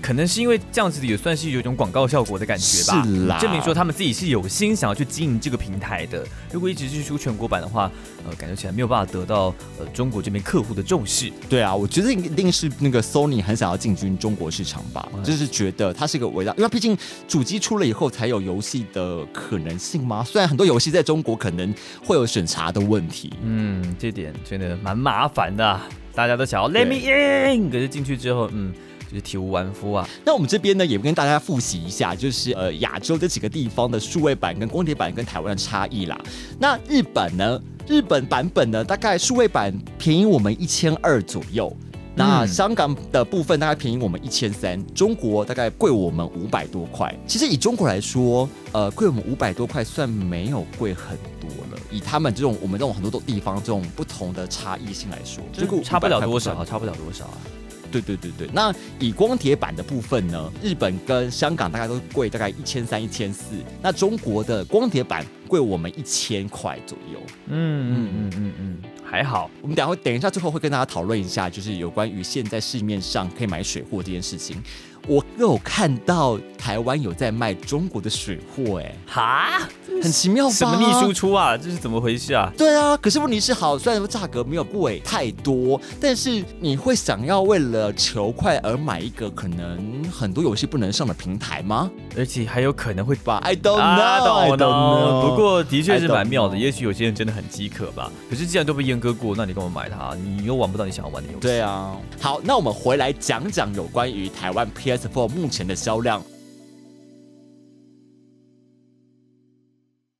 [0.04, 6.22] 可能是因为这样子也算是有一种广告效果的感觉吧，是啦证明说他们自己是有心想要去经营这个平台的。
[6.52, 7.90] 如果一直去出全国版的话，
[8.28, 9.46] 呃，感觉起来没有办法得到
[9.78, 11.32] 呃中国这边客户的重视。
[11.48, 16.94] 对啊，我觉得一定是那个 Sony 很想要进军中国市场吧，就是觉得它是一个伟大，因为毕竟
[17.26, 20.22] 主机出了以后才有游戏的可能性嘛。
[20.22, 28.70] 虽然很多游戏在中国可能会有审查的问题，嗯，这点真的蛮麻烦的啊、大家都想要 let me in，可是进去之后，嗯，
[29.14, 30.08] 就是体无完肤啊。
[30.24, 36.20] 那我们这边呢，也跟大家复习一下，就是呃亚洲这几个地方的数位版跟光碟版跟台湾的差异啦。
[36.58, 41.74] 那日本呢，日本版本呢，大概数位版便宜我们一千二左右。
[42.16, 47.12] 那嗯香港的部分大概便宜我们一千三，中国大概贵我们五百多块。
[47.26, 51.78] 其实以中国来说，呃，贵我们五百多块算没有贵很多了。
[51.90, 57.38] 以他们这种我们这种很多地方这种不同的差异性来说，这个差不了多算少，差不了多少啊。
[58.00, 67.20] 对对对对，那以光碟版的部分呢，日本跟香港大概都贵大概一千三、一千四，那中国的光碟版贵我们一千块左右。
[67.46, 69.50] 嗯嗯嗯嗯嗯，还好。
[69.60, 74.62] 我们等下会等一下最后会跟大家讨论一下，就是有关于现在市面上可以买水货这件事情。
[75.06, 79.68] 我有看到台湾有在卖中国的水货，哎，哈？
[80.02, 80.52] 很奇妙吧？
[80.52, 81.56] 什么逆输出啊？
[81.56, 82.50] 这是怎么回事啊？
[82.58, 91.90] 对啊，可是问题是好，虽然说价格没有贵太多，但是你会想要为了求快而买一个可能很多游戏不能上的平台吗？
[92.16, 95.28] 而且还有可能会把，I don't know，啊 I don't know。
[95.28, 98.10] 不过的确是蛮妙的也许有些人真的很饥渴吧。
[98.28, 100.14] 可是既然都被阉割过，那你跟我买它？
[100.16, 101.40] 你又玩不到你想要玩的游戏。
[101.40, 106.22] 对啊，好，那我们回来讲讲有关于台湾 PS4 目前的销量。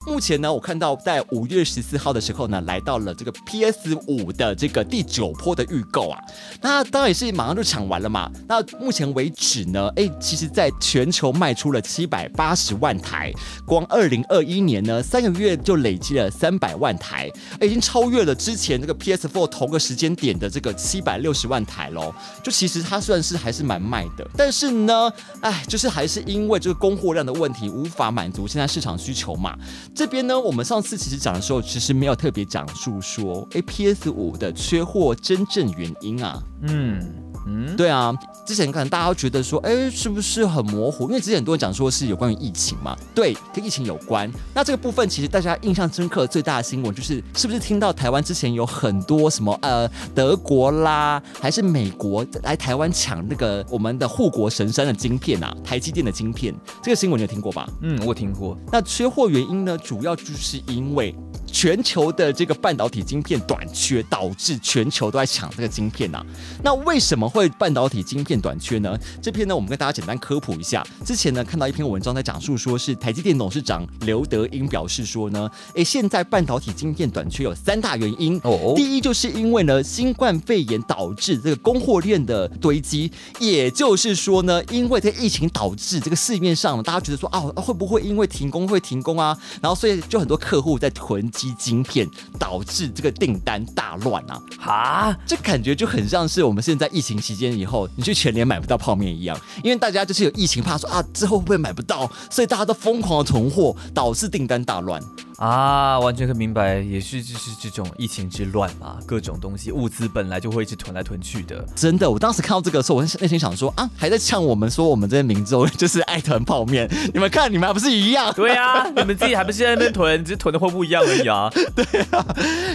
[0.06, 6.20] 目前呢，我看到在五月十四号的时候呢，来到了这个 PS 五的这个第九波的预购啊，
[6.60, 8.30] 那当然也是马上就抢完了嘛。
[8.46, 13.32] 那目前为止呢，哎，其实在全球卖出了七百八十万台，
[13.66, 22.14] 光二零二一年呢三个月就累积了三百万台，已经超越了之前这个 PS Four 同个时间点的这个七百六十万台喽。
[22.42, 29.56] 就其实它算是还是蛮卖的，但是呢，哎，就是还是因为这个供货量的问题，无法满足现在市场需求嘛。
[29.94, 36.42] 这边呢，我们上次其实讲的时候，其实没有特别讲述说，A P S 五的缺货真正原因啊。
[36.62, 37.23] 嗯。
[37.46, 38.14] 嗯，对啊，
[38.46, 41.08] 之前可能大家都觉得说，哎，是不是很模糊？
[41.08, 44.30] 因为之前很多人讲说是有关于疫情嘛，对，跟疫情有关。
[44.54, 57.68] 那这个部分其实大家印象深刻最大的新闻就是，是不是听到台湾之前有很多什么呃德国啦，还是美国来台湾抢那个我们的护国神山的晶片啊，台积电的晶片，这个新闻你有听过吧？
[57.82, 58.56] 嗯，我听过。
[58.72, 61.14] 那缺货原因呢，主要就是因为。
[61.46, 66.20] 全球的这个半导体晶片短缺，导致全球都在抢这个晶片呐。
[66.64, 68.96] 那为什么会半导体晶片短缺呢？
[69.20, 70.86] 这篇呢，我们跟大家简单科普一下。
[71.04, 78.40] 之前呢，看到一篇文章在讲述，说是台积电董事长刘德英表示说呢，诶，现在半导体晶片短缺有三大原因。
[78.44, 89.36] 哦，第一就是因为呢，新冠肺炎导致这个供货链的堆积，也就是说呢，因为这疫情导致这个市面上大家觉得说啊，会不会因为停工会停工啊？
[89.60, 91.52] 然后所以就很多客户在囤积。
[91.64, 92.06] 晶片
[92.38, 94.42] 导致这个订单大乱啊！
[94.58, 105.02] 哈，这感觉就很像是我们现在疫情期间以后，你去全联买不到泡面一样，因为大家就是有疫情怕说啊，之后会不会买不到，所以大家都疯狂的囤货，导致订单大乱。
[105.36, 111.64] 啊，完全可以明白，也是就是这种疫情之乱嘛，各种东西物资本来就会一直囤来囤去的。
[111.74, 118.32] 真的，我当时看到这个时候，我内心想说啊，还在呛我们说我们这些民众就是爱囤泡面，你们看你们还不是一样？
[118.34, 121.50] 对啊，你们自己还不是在那边囤，只是囤的货不一样而已啊。
[121.74, 122.24] 对啊。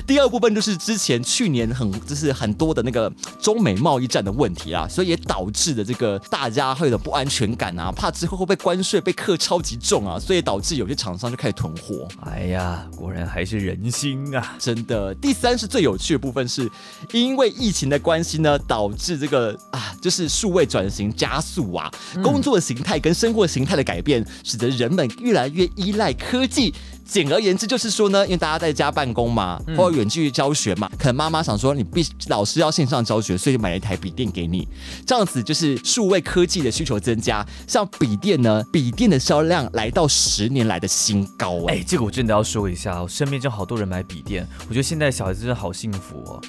[0.06, 12.06] 第二部分就是之前去年很就是很多的那个中美贸易战的问题啊，所以也导致的这个大家会有点不安全感啊，怕之后会被关税被克超级重啊，所以导致有些厂商就开始囤货。
[12.26, 12.49] 哎。
[12.50, 14.56] 呀，果然还是人心啊！
[14.60, 15.14] 真的。
[15.16, 16.70] 第三是最有趣的部分，是
[17.12, 21.92] 因为疫情的关系呢，导致这个啊，就是数位转型加速啊，
[22.24, 26.74] 工作形态跟生活形态的改变，使得人们越来越依赖科技。
[27.10, 34.68] 简而言之，就是说呢，因为大家在家办公嘛，或者远距离教学嘛，可能妈妈想说你必老师要线上教学，所以就买了一台笔电给你。
[35.08, 41.66] 这样子就是数位科技的需求增加，像笔电呢，笔电的销量来到十年来的新高。
[41.68, 46.42] 哎，这个我真的要说一下，我身边就好多人买笔电，我觉得现在小孩子真的好幸福哦。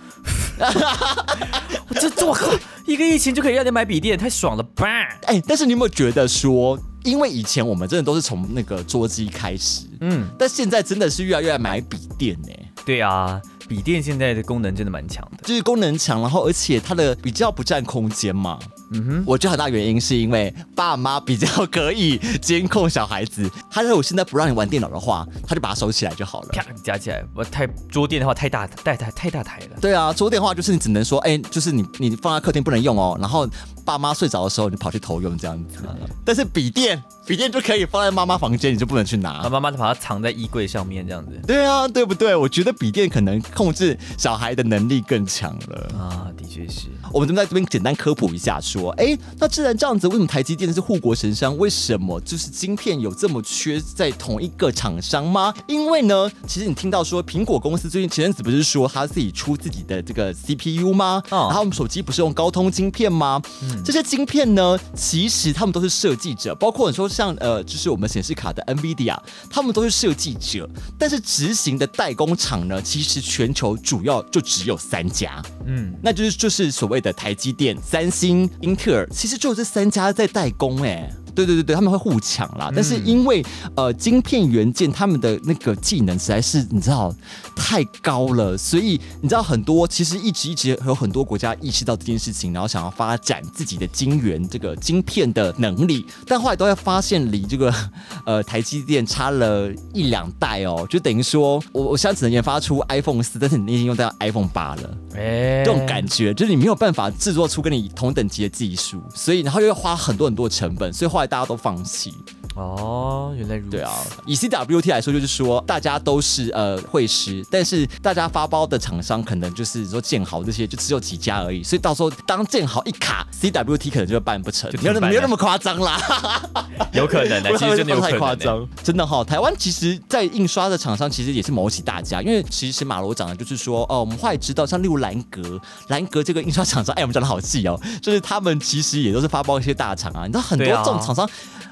[1.99, 2.53] 这这我靠，
[2.87, 4.87] 一个疫情就可以让你买笔电，太爽了吧？
[5.27, 6.79] 哎，但是你有没有觉得说？
[7.04, 12.48] 因为以前我们真的都是从那个桌机开始，嗯，但现在真的是越来越买笔电呢。
[12.84, 18.58] 对啊，笔电现在的功能真的蛮强的，就是功能强，然后而且它的比较不占空间嘛。
[18.92, 23.48] 嗯哼，我觉得很大原因是因为爸妈比较可以监控小孩子。
[23.70, 26.48] 他如果现在不让你玩电脑的话，他就把它收起来就好了。
[26.83, 29.79] 夹起来，我太桌垫的话太大，太太太大台了。
[29.81, 33.16] 对啊，桌垫的话就是你只能说，哎，就是你你放在客厅不能用哦。
[33.20, 33.48] 然后
[33.85, 35.79] 爸妈睡着的时候，你跑去偷用这样子。
[36.24, 39.48] 但是笔电，笔电就可以放在妈妈房间，你就不能去拿。
[39.48, 41.40] 妈妈就把它藏在衣柜上面这样子。
[41.46, 42.35] 对啊，对不对？
[42.35, 46.88] 我觉得笔电可能控制小孩的能力更强了啊，的确是。
[47.12, 51.57] 我们就在这边简单科普一下，说，哎，那既然这样子，为什么台积电是护国神山？
[51.59, 55.53] 为什么就是晶片有这么缺在同一个厂商吗？
[55.66, 61.20] 因为呢，其实你听到说苹果公司最近前阵子不是说他自己出自己的这个 CPU 吗？
[61.31, 63.42] 然后我们手机不是用高通晶片吗？
[63.62, 69.18] 嗯这些晶片呢，其实他们都是设计者，包括你说像呃，就是我们显示卡的 NVIDIA，
[69.51, 76.99] 他们都是设计者，但是执行的代工厂呢，其实全球主要就只有三家，嗯，那就是就是所谓。
[77.00, 81.10] 的台积电、三星、英特尔，其实就这三家在代工，哎。
[81.35, 82.71] 对对对对，他们会互抢啦。
[82.75, 87.14] 但是因为呃，晶片元件他们的那个技能实在是你知道
[87.55, 97.73] 太高了，所以你知道很多其实一直一直有很多国家意识到这件事情，然后想要发展自己的晶圆这个晶片的能力，但后来都会发现离这个
[98.27, 112.14] 呃台积电差了一两代哦，就等于说我我现在只能研发出 iPhone 四，但是你已经用到 iPhone 八了，哎，这种感觉就是你没有办法制作出跟你同等级的技术，所以然后又要花很多很多成本，所以大家都放弃。
[112.54, 113.70] 哦，原来如此。
[113.70, 113.92] 对啊，
[114.24, 126.00] 以 CWT 来说，就是说大家都是呃会师，但是大家发包的厂商可能就是说建豪这些就只有几家而已，所以到时候当建豪一卡，CWT 可能就会办不成没有没有那么夸张啦。
[126.92, 128.20] 有可能的，其实真的有太。
[128.20, 135.58] 夸张，真的哈、台湾其实，在印刷的厂商其实也是某起大家，因为其实马罗讲的就是说，哦，我们后来知道，像例如兰格，
[135.88, 141.26] 兰格这个印刷厂商，哎，我们讲的好细哦，就是他们其实也都是发包一些大厂啊，你知道很多这种厂商。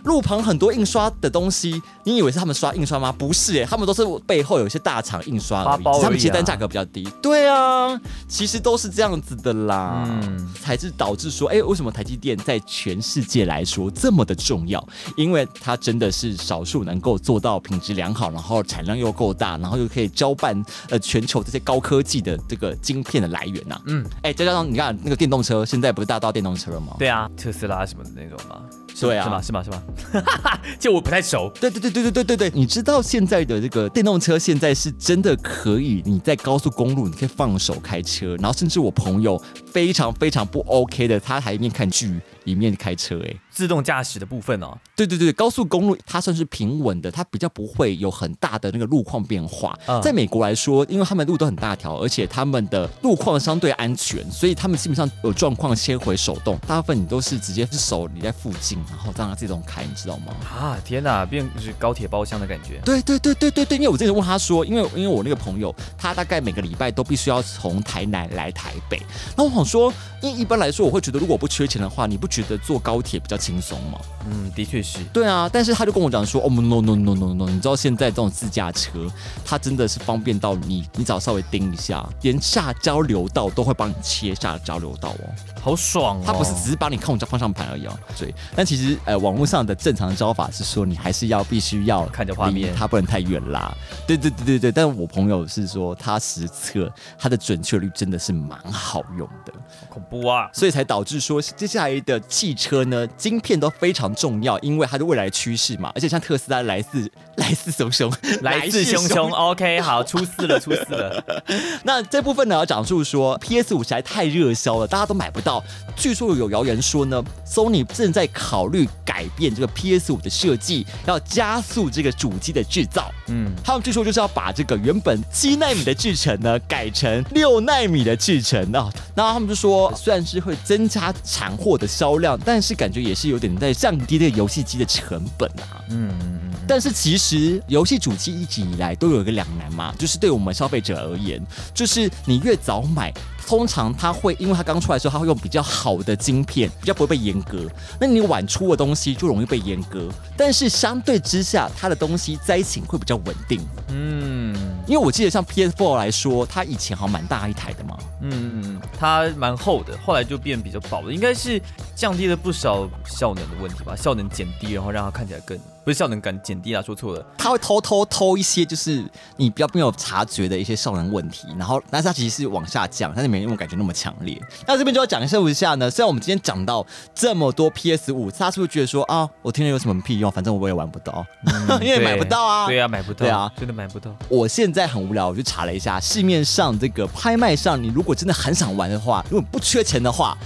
[0.05, 3.13] 路旁很多印刷的东西，你以为是他们刷印刷吗？
[3.17, 7.09] 不是哎，他们都是背后有一些大厂印刷而已，包而已啊他们接单价格比较低。
[7.23, 14.87] 对啊，其实都是这样子的啦，嗯才是导致说，哎、为什么台积电在全世界来说这么的重要？
[15.17, 26.95] 因为它真的是少数能够做到品质良好，然后产量又够大，然后又可以交办呃全球这些高科技的这个晶片的来源呐、嗯，哎、再加上你看那个电动车，现在不是大家都要电动车了吗？
[26.99, 28.61] 对啊，特斯拉什么的那种吗？
[28.99, 29.63] 是对啊是吗？
[29.63, 29.83] 是吗？
[30.11, 30.59] 是吗？
[30.81, 31.51] 就我不太熟。
[31.61, 39.41] 对对对对对对对对，你知道现在的这个电动车现在是真的可以，你在高速公路你可以放手开车，然后甚至我朋友
[39.73, 42.13] 非常非常不 OK 的，他还一面看剧
[42.49, 43.35] 一面开车、哎。
[43.51, 49.77] 自动驾驶的部分哦，对对对，高速公路它算是平稳的，它比较不会有很大的那个路况变化。
[49.87, 60.33] 嗯在美国来说，因为他们路都很大条，而且他们的路况相对安全，所以他们基本上有状况先回手动，大部分你都是直接是手你在附近，然后让它自动开，你知道吗？
[60.49, 62.81] 啊，天哪，变就是高铁包厢的感觉。
[62.85, 69.03] 对对对对对对，因为我之前问他说，因为因为我那个朋友，他大概每个礼拜都必须要从台南来台北，
[69.37, 69.93] 那我想说，
[70.23, 73.99] 因为一般来说我会觉得，如果不缺钱的话，你不觉得坐高铁比较轻松嘛？
[74.31, 74.99] 嗯，的确是。
[75.13, 79.11] 对啊，但是他就跟我讲说，哦，no no no no no，你知道现在这种自驾车，
[79.45, 85.35] 它真的是方便到你，你只要稍微盯一下，连下交流道都会帮你切下交流道哦。
[85.61, 86.23] 好爽哦！
[86.25, 87.99] 它不是只是帮你控制方向盘而已哦。
[88.17, 93.75] 对，但其实呃，网络上的正常招法是说，你还是要必须要看着画面它不能太远啦。
[94.07, 99.53] 对对对对对，但是我朋友是说，他实测它的准确率真的是蛮好用的。
[99.81, 100.49] 好恐怖啊！
[100.53, 105.91] 所以才导致说接下来的汽车呢，晶片都非常重要，因为它是未来趋势嘛。
[105.95, 108.13] 而且像特斯拉来自 来自熊熊，
[108.43, 109.31] 来势汹汹。
[109.33, 111.25] OK，好，出事了，出事了。
[111.83, 115.63] 那这部分呢，要讲述说 PS 五实在太热销了，大家都买不到。
[115.97, 123.11] 据说有谣言说呢，Sony 正在考虑改变这个 PS 五的设计，要加速这个主机的制造。
[123.29, 128.91] 嗯，他们据说就是要把这个原本七纳米的制程呢，改成六纳米的制程啊。
[129.15, 135.85] 那他们就说，虽然是会增加产货的销量，但是感觉也是有点在降低这个游戏机的成本啊。
[135.91, 141.41] 嗯嗯嗯，但是其实游戏主机一直以来都有一个两难嘛，就是对我们消费者而言，
[141.75, 143.13] 就是你越早买。
[143.49, 147.67] 通常它会，因为它刚出来的时候，它会用比较好的晶片，比较不会被阉割。
[147.99, 153.67] 那你晚出的东西就容易被阉割，但是相对之下，它的东西灾情会比较稳定。
[153.89, 154.55] 嗯
[154.87, 157.97] 因为我记得像 PS4 来说，它以前好像蛮大一台的嘛。
[158.21, 161.61] 嗯嗯嗯，它蛮厚的，后来就变比较薄了，应该是
[161.95, 167.27] 降低了不少效能的问题吧，效能减低，然后让它看起来更不是效能感减低啊，说错了。
[167.39, 169.03] 他会偷偷偷一些，就是
[169.39, 174.39] 你比较没有察觉的一些效能问题，然后但是它其实是往下降，但是没那种感觉那么强烈。
[174.67, 180.31] 那这边就要讲一下呢，虽然我们今天讲到这么多 PS 五，他是不是觉得说啊，我听了有什么屁用？
[180.31, 181.25] 反正我也玩不到，
[181.81, 182.67] 因为买不到啊。
[182.67, 184.15] 对啊，买不到，对啊真的买不到。
[184.29, 190.37] 我现在很无聊，我就查了一下市面上这个拍卖上，你如果真的很想玩的话，如果不缺钱的话。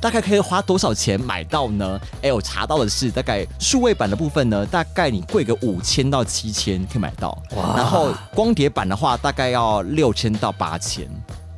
[0.00, 2.00] 大概可以花多少钱买到呢？
[2.22, 11.08] 哎，我查到的是大概数位版的部分呢，大概你贵个五千到七千可以买到，哇然后光碟版的话大概要六千到八千。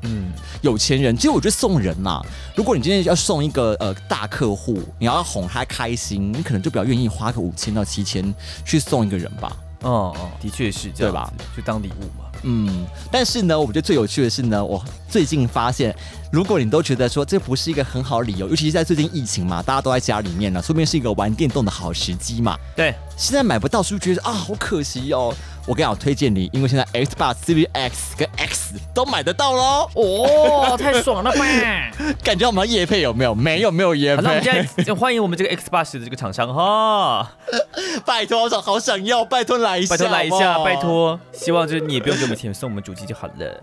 [0.02, 0.30] 嗯，
[0.60, 2.22] 有钱人，其实我觉得送人啦、
[2.54, 8.32] 如果你今天要送一个呃大客户，你要哄他开心，你可能就比较愿意花个五千到七千
[8.64, 9.56] 去送一个人吧。
[9.82, 11.32] 哦哦，的确是这样，对吧？
[11.56, 12.27] 就当礼物嘛。
[12.42, 15.94] 嗯，但是呢，我觉得最有趣的是呢，我最近发现，
[16.30, 22.56] 如果你都觉得说这不是一个很好理由，尤其是在最近疫情嘛，大家都在家里面呢，说不定是一个玩电动的好时机嘛。
[22.76, 25.34] 对，现在买不到，是不是觉得啊好可惜哦？
[25.66, 29.90] 我跟你讲，我推荐你，因为现在 Xbox Series X 跟 X 都买得到喽。
[29.94, 31.44] 哦，太爽了吧！
[32.24, 33.34] 感觉我们要夜配有没有？
[33.34, 34.66] 没有，没有夜配，那我们配。
[34.76, 37.30] 现在欢迎我们这个 X 八十的这个厂商哈，
[38.06, 40.76] 拜托，我好想要，拜托来一下，拜托来一下，拜。
[40.76, 43.60] 托，希望就是你也不用给我们钱，送我们主机就好了。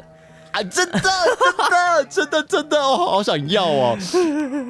[0.55, 1.09] 啊，真的，真
[1.69, 3.97] 的，真的，真的，我好想要哦！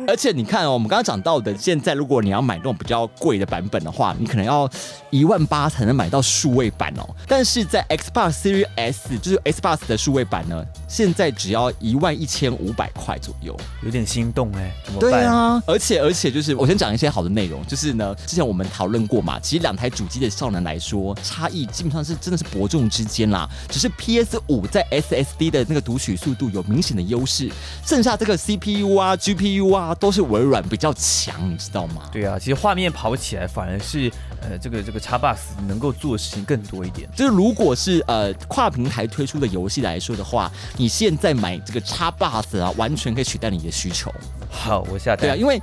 [0.07, 4.67] 而且你看哦，我们刚刚讲到的，现在如果你要买那种比较贵的版本的话，你可能要
[5.15, 7.15] 一万八才能买到数位版哦。
[7.27, 13.55] 但是在 Xbox Series S，就是 Xbox 的数位版呢，现在只要一万一千五百块左右。
[13.83, 15.11] 有点心动哎，怎么办？
[15.11, 23.47] 对啊，而且而且就是我先讲一些好的内容，就是呢，之前我们讨论过嘛，其实两台主机的效能来说，差异基本上是真的是伯仲之间啦。
[23.69, 27.49] 只是 PS 五在 SSD 的那个读取速度有明显的优势，
[27.85, 32.09] 剩下这个 CPU 啊、GPU 啊都是微软比较强，你知道吗？
[32.11, 34.11] 对啊，其实画面跑起来反而是
[34.41, 35.37] 呃这个这个 Xbox
[35.67, 37.07] 能够做的事情更多一点。
[37.15, 44.11] 就是如果是呃跨平台推出的游戏来说的话，你现在买这个叉 box 啊，完全可以取代你的需求。
[44.49, 45.21] 好，我下单。
[45.21, 45.61] 对啊，因为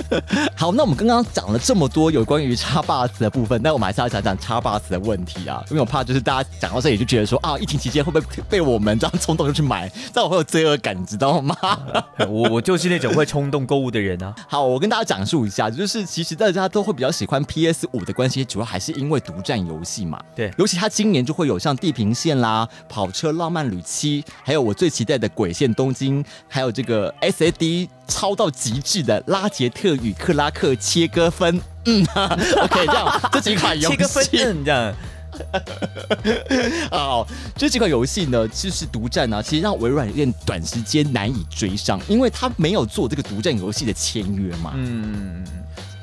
[0.56, 11.56] 好，那我们刚刚讲了这么多有关于叉 box 的部分，那我们还是要讲讲叉 box 的问题啊，因为我怕就是大家讲到这里就觉得说啊，疫情期间会不会被我们这样冲动就去买，这样我会有罪恶感，你知道吗？
[12.28, 14.34] 我我就是那种会冲动购物的人啊。
[14.48, 20.20] 好，我跟大家讲述一下，就是其实大家都会比较喜欢 PS 五的关系，主要还是因为独占游戏嘛。
[20.34, 31.60] 对，尤其他今年就会有像《地平线》啦、《跑车浪漫旅七》，还有我最期待的《鬼线东京》，还有这个 SAD 超到极致的《拉杰特与克拉克切割分》。
[31.84, 32.04] 嗯，
[32.62, 34.94] OK，这样这几款游戏切割分这样。
[36.92, 37.26] 哦，
[37.56, 44.72] 这几款游戏呢，其实是独占啊，其实让微软有点短时间难以追上，因为它没有做这个独占游戏的签约嘛。
[44.74, 45.42] 嗯，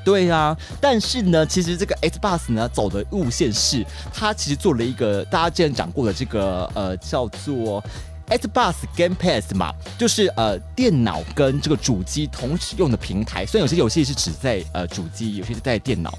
[0.04, 0.56] 对啊。
[0.80, 7.82] 但是呢，其实这个 Xbox 呢走的路线是，它其实做了一个大家之前讲过的这个呃叫做
[8.28, 13.44] Xbox Game Pass 嘛，就是呃电脑跟这个主机同时用的平台。
[13.44, 16.16] 虽然有些游戏是只在呃主机，有些是在电脑。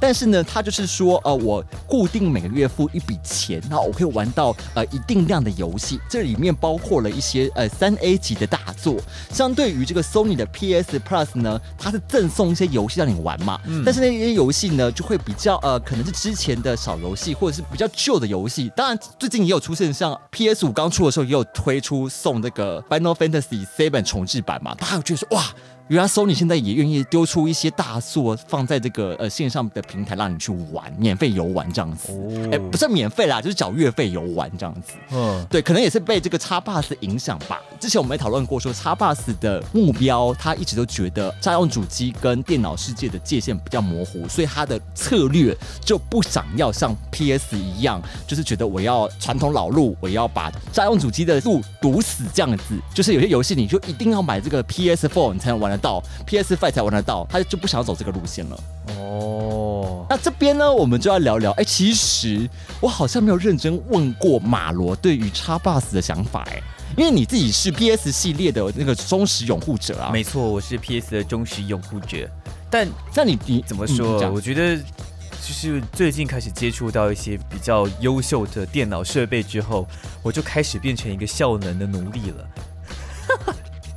[0.00, 8.96] 但是呢，他就是说，呃，我固定每个月付一笔钱，那我可以玩到呃一定量的游戏，这里面包括了一些呃三 A 级的大作。
[9.30, 18.70] 相对于这个 Sony 的 PS Plus 呢，它是赠送一些游戏让你玩嘛，但是那些游戏呢，就会比较呃可能是之前的小游戏，或者是比较旧的游戏。
[18.76, 25.44] 当然，最近也有出现像 PS 五刚出的时候，也有推出送这个 Final Fantasy Seven 重置版嘛，大家觉得说哇。
[25.88, 32.10] 原来 Sony 现在也愿意丢出一些大作放在这个呃线上的平台让你去玩，免费游玩这样子。
[32.50, 34.94] 哎，不是免费啦，就是缴月费游玩这样子。
[35.12, 37.60] 嗯，对，可能也是被这个叉 bus 影响吧。
[37.78, 45.54] 之前我们也讨论过，说叉 bus 的目标，他一直都觉得家用主机跟电脑世界的界限比较模糊，所以他的策略
[45.84, 52.74] 就不想要像 PS 一样，就是觉得我要传统老路，我要把家用主机的路堵死这样子。
[52.94, 55.73] 就是有些游戏你就一定要买这个 PS Four 你才能玩。
[55.78, 58.60] 到 PS Five 才玩得到，他就不想要走这个路线了。
[58.98, 61.50] 哦，那这边呢，我们就要聊聊。
[61.52, 62.48] 哎，其实
[62.80, 66.46] 我好像没有认真问过马罗对于叉 bus 的想法。
[66.50, 66.62] 哎，
[66.96, 70.10] 因为你自己是 PS 系列的那个忠实拥护者啊。
[70.12, 72.28] 没错，我是 PS 的忠实拥护者。
[72.70, 74.30] 但那你你怎么说？
[74.30, 79.86] 我觉得就是最近开始接触到一些比较优秀的电脑设备之后，
[80.22, 82.48] 我就开始变成一个效能的奴隶了。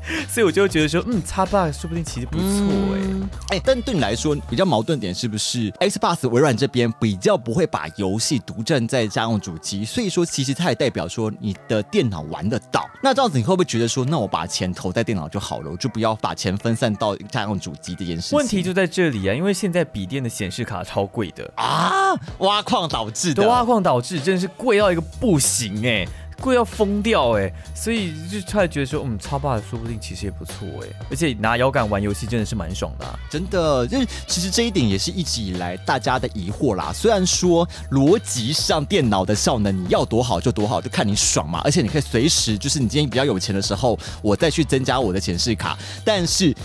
[0.30, 2.46] 所以我就觉得说，嗯，叉 box 说不定其实不错
[3.50, 12.90] 哎，哎，但对你来说比较矛盾点是不是？Xbox 微软这边比较不会把游戏独占在家用主机，所以说其实它也代表说你的电脑玩得到。
[13.02, 18.36] 那这样子你会不会觉得说，那我把钱投在电脑就好了，我就不要把钱分散到家用主机这件事？
[18.36, 26.08] 问题就在这里啊，因为现在笔电的显示卡超贵的啊，挖矿导致的，挖矿导致真的是贵到一个不行哎。
[26.42, 33.86] 贵要疯掉哎，所以就突然觉得说，嗯，超霸说不定其实也不错哎，而且拿摇杆玩游戏真的是蛮爽的，真的。
[33.88, 36.92] 就其实这一点也是一直以来大家的疑惑啦。
[36.94, 41.62] 虽然说逻辑上电脑的效能你要多好就多好，就看你爽嘛。
[41.64, 45.78] 而且你可以随时就是你今天比较有钱的时候，我再去增加我的显示卡。
[46.06, 46.56] 但是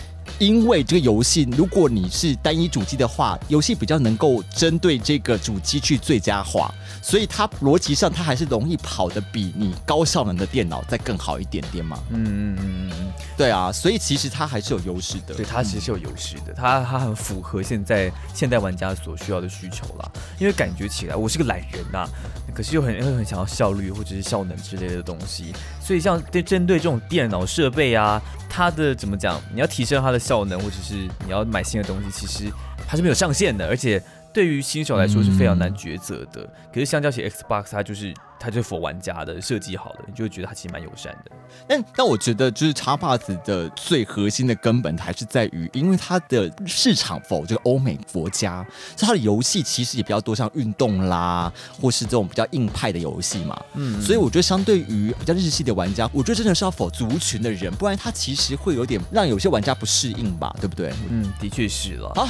[0.43, 6.75] 因为这个游戏，如果你是单一主机的话，游戏比较能够针对这个主机去最佳化。
[7.01, 11.97] 所以它逻辑上，它还是容易跑的比你高效能的电脑再更好一点点嘛。
[12.11, 15.35] 嗯嗯嗯嗯，对啊，所以其实它还是有优势的。
[15.37, 20.11] 对，它其实是有优势的，它它很符合现在现代玩家所需要的需求啦。
[20.41, 22.05] 因为感觉起来我是个懒人呐，
[22.53, 25.53] 可是又很又很想要效率或者是效能之类的东西。
[25.83, 29.41] 所以像对针对这种电脑设备啊，它的怎么讲？
[29.53, 32.53] 你要提升它的效能，或者是你要买新的东西，其实
[32.87, 34.03] 它是没有上限的，而且。
[34.33, 36.49] 对于新手来说是非常难抉择的。
[36.73, 41.31] 可是相较起 Xbox，它就是它就是否玩家的设计好的，你就会觉得它其实蛮友善的。
[41.69, 48.67] 但但我觉得就是叉 box 的最核心的根本还是在于，因为它的市场否这个欧美国家，
[48.97, 53.63] 所以它的游戏其实也比较多，像运动啦，或是这种比较硬派的游戏嘛。
[53.75, 60.93] 嗯，所以我觉得相对于比较日系的玩家，我觉得真的是要否族群的人，不然它其实会有点让有些玩家不适应吧，对不对？
[61.11, 62.09] 嗯，的确是了。
[62.17, 62.27] 啊，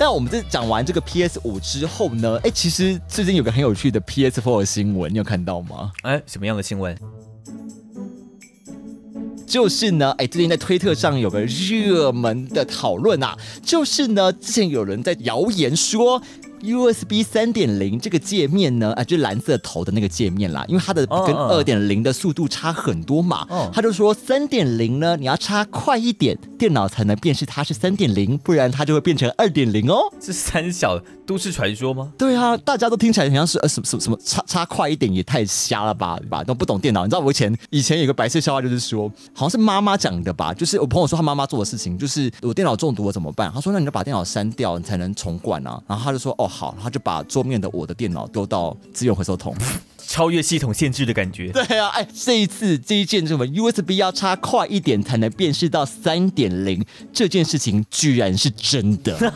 [0.00, 5.92] 那我们这讲完这个 PS 五之后呢，哎，其实最近有个很有趣的 PS Four 的新闻，你有看到吗？
[6.00, 6.96] 哎，什么样的新闻？
[9.46, 16.22] 就是呢，哎，最近在推特上有个热门的讨论啊，就是呢，之前有人在谣言说。
[16.62, 30.00] USB 三点零这个界面呢，啊，就是蓝色头的那个界面啦，因为它的跟二点零的速度差很多嘛，他就说三点零呢，你要插快一点，电脑才能辨识它是三点零，不然它就会变成二点零哦。
[30.20, 32.12] 是三小都市传说吗？
[32.18, 36.44] 对啊，大家都听起来好像是呃什么什么什么插插快一点也太瞎了吧，对吧？
[36.44, 37.04] 都不懂电脑。
[37.04, 43.50] 你知道我以前以前有个白色笑话，就是说好像是妈妈讲的吧，就是我朋友说他妈妈做的事情，就是我电脑中毒了怎么办？
[43.54, 45.80] 他说那你就把电脑删掉，你才能重灌啊。
[45.88, 46.49] 然后他就说哦。
[46.50, 49.54] 好，他就把桌面的我的电脑丢到资源回收桶，
[49.96, 51.52] 超越系统限制的感觉。
[51.52, 59.32] 对啊，哎，这一次这一件什么 USB 要插快一点才能辨识到三点零这件事情，居然是真的。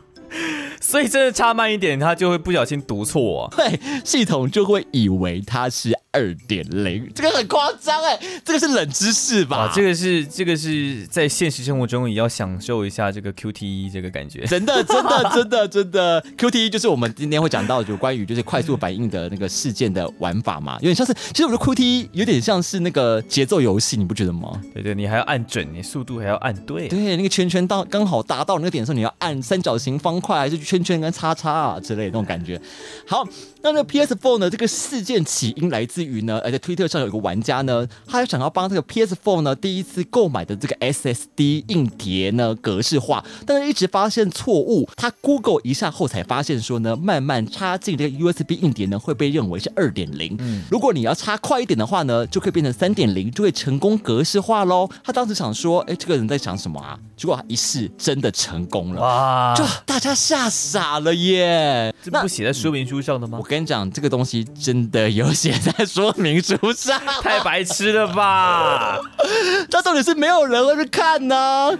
[0.80, 5.92] 所以真的插慢一点，他就会不小心读错， 对，系统就会以为它是。
[6.14, 9.70] 二点零，这个很夸张哎，这个是冷知识吧？
[9.74, 14.44] 这个是这个是在现实生活中也要享受一下这个 QTE 这个感觉。
[14.46, 24.60] 真的真的真的真的 QTE 就是我们今天会讲到有关于就是快速反应的那个事件的玩法嘛，有点像是，其实我觉得 QTE 有点像是那个节奏游戏，你不觉得吗？
[24.72, 26.86] 对对，你还要按准，你速度还要按对。
[26.88, 32.60] 对，那个圈圈到刚好达到那个点的时候，你要按三角形、方块还是圈圈跟叉叉啊之类的那种感觉。
[33.06, 33.26] 好，
[33.64, 34.50] 那那 PS4 呢？
[34.50, 44.86] 这个事件起因来自于呢，而在推特上有一个玩家呢，他想要帮这个 PS4 呢第一次购买的这个 SSD 硬碟呢格式化，但是一直发现错误。
[44.96, 50.36] 他 Google 一下后才发现说呢，慢慢插进这个 USB 硬碟呢会被认为是二点零。
[50.40, 54.86] 嗯，如果你要插快一点的话呢，就可以变成三点零，就会成功格式化喽。
[55.02, 56.98] 他当时想说，哎，这个人在想什么啊？
[57.16, 59.54] 结果一试真的成功了，哇！
[59.56, 61.94] 就大家吓傻了耶！
[62.02, 63.38] 这不写在说明书上的吗？
[63.38, 66.42] 我跟你讲，这个东西真的有写在说明。
[66.42, 68.98] 书上 太白痴了吧？
[69.70, 71.70] 那到底是没有人会去看呢？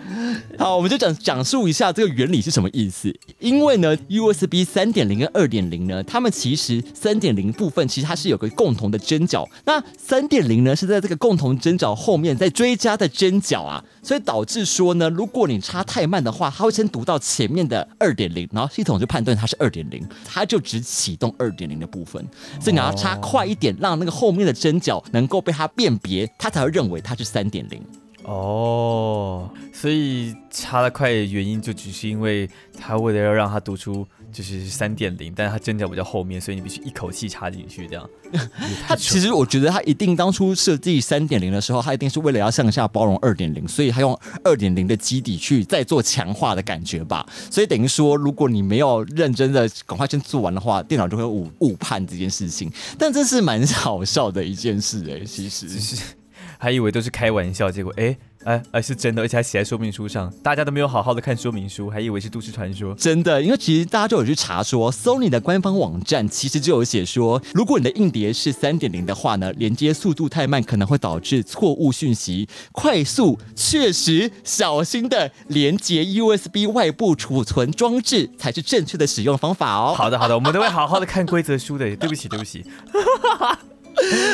[0.57, 3.13] 好，我们就讲讲述一下这个原理是什么意思。
[3.41, 22.25] 因为呢，USB 三点零跟二点零呢，它们其实三点零部分其实它是有个共同的针脚，那三点零呢是在这个共同针脚后面再追加的针脚啊，所以导致说呢，如果你插太慢的话，它会先读到前面的二点零，然后系统就判断它是二点零，它就只启动二点零的部分，
[22.61, 27.83] 所以你要插快一点，让那个后面的针脚能够被它辨别，它才会认为它是三点零。
[28.25, 32.49] 哦，所以插的快的原因就只是因为
[32.79, 38.11] 它为了要让它读出就是三点零，但是它针脚比较后面，所以你必须一口气插进去这样。
[38.89, 47.25] 它其实我觉得它一定当初设计三点零的时候，它一定是为了要向下包容二点零，所以它用二点零的基底去再做强化的感觉吧。
[47.49, 52.69] 所以等于说，如果你没有认真的赶快先做完的话，电脑就会误误判这件事情。
[52.99, 56.03] 但这是蛮好笑的一件事哎，其实是。
[56.59, 62.95] 还以为都是开玩笑，结果哎哎哎是真的，而且还写在说明书上，大家都没有好好的看说明书，还以为是都市传说。
[62.95, 72.49] 真的，因为其实大家就有去查说，Sony 的官方网站其实就有写说，如果你的硬碟是三点零的话呢，连接速度太慢可能会导致错误讯息。
[72.73, 79.95] 快速确实小心的连接 USB 外部储存装置才是正确的使用方法哦。
[79.97, 81.85] 好的好的，我们都会好好的看规则书的。
[81.97, 82.65] 对不起对不起。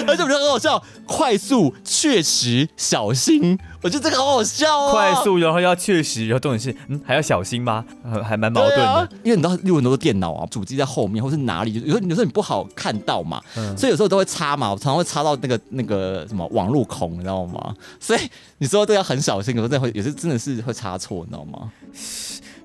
[0.06, 4.90] 而且我觉得很好笑，快速、确实、小心，我觉得这个好好笑哦。
[4.92, 7.84] 快速，然后要确实，然后重点是，嗯，还要小心吗？
[8.24, 9.08] 还蛮矛盾的。
[9.22, 13.40] 因为你知道，有很多电脑啊，主机在后面，或是哪里，有时候有时候你不好看到嘛，
[13.76, 17.74] 所以有时候都会插嘛，我常常会插到那个那个什么网路孔，你知道吗？
[17.98, 18.20] 所以
[18.58, 21.70] 你说都要很小心，有时候真的会，有时真的是会插错，你知道吗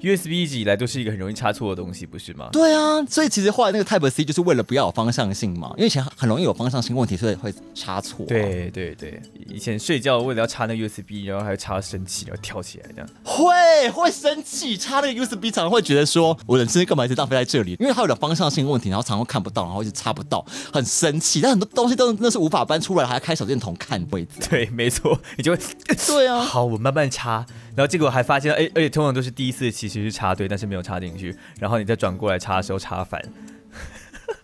[0.06, 2.50] ？USB 一直以来都是一个很容易插错的东西，不是吗？
[2.52, 8.26] 对啊，所以其实后来那个 Type C 就是为了不要有方向性嘛，因为以前很容易有方向性问题，所以会插错。
[8.28, 13.10] 对对对，以前睡觉为了要插那个 USB，然后还要插生气，然后跳起来这样。
[13.24, 17.76] 会会生气，插那个 USB 常常会觉得说，我人生干嘛一直浪费在这里？
[17.80, 21.42] 因为它有点方向性问题，然后常常看不到，然后一直插不到，很生气。
[21.42, 24.48] 但很多东西都那是无法搬出来，还要开手电筒看位置。
[24.50, 25.64] 对，没错，你就会
[26.08, 26.40] 对啊。
[26.46, 27.46] 好，我慢慢插，
[27.76, 29.95] 然后结果还发现，哎，而且通常都是第一次，其实。
[29.96, 33.22] 其实插队，但是没有插进去，然后你再转过来插的时候插反。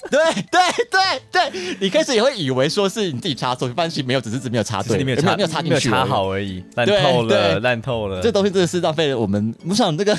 [0.10, 1.22] 对对对
[1.52, 6.06] 对，你开始也会以为说是你自己插错，发现其实没有，只是只没有插对，没有插没有插进去，插。
[6.06, 8.22] 好而已，烂透了，烂透了。
[8.22, 10.18] 这东西真的是浪费了我们， 我想这个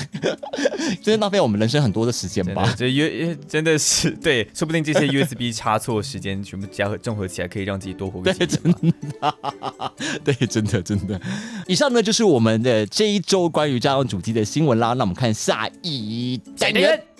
[1.01, 2.73] 真的浪费我们人生很多的时间吧。
[2.77, 8.93] 这 U 真的是对，说不定这些 USB 插错时间全部加合综合起来，可以让自己多活个对，几真年
[10.23, 11.19] 对，真的，真的。
[11.67, 14.93] 以上呢就是我们的这一周关于家用主机的新闻啦。
[14.93, 17.12] 那我们看下一单元。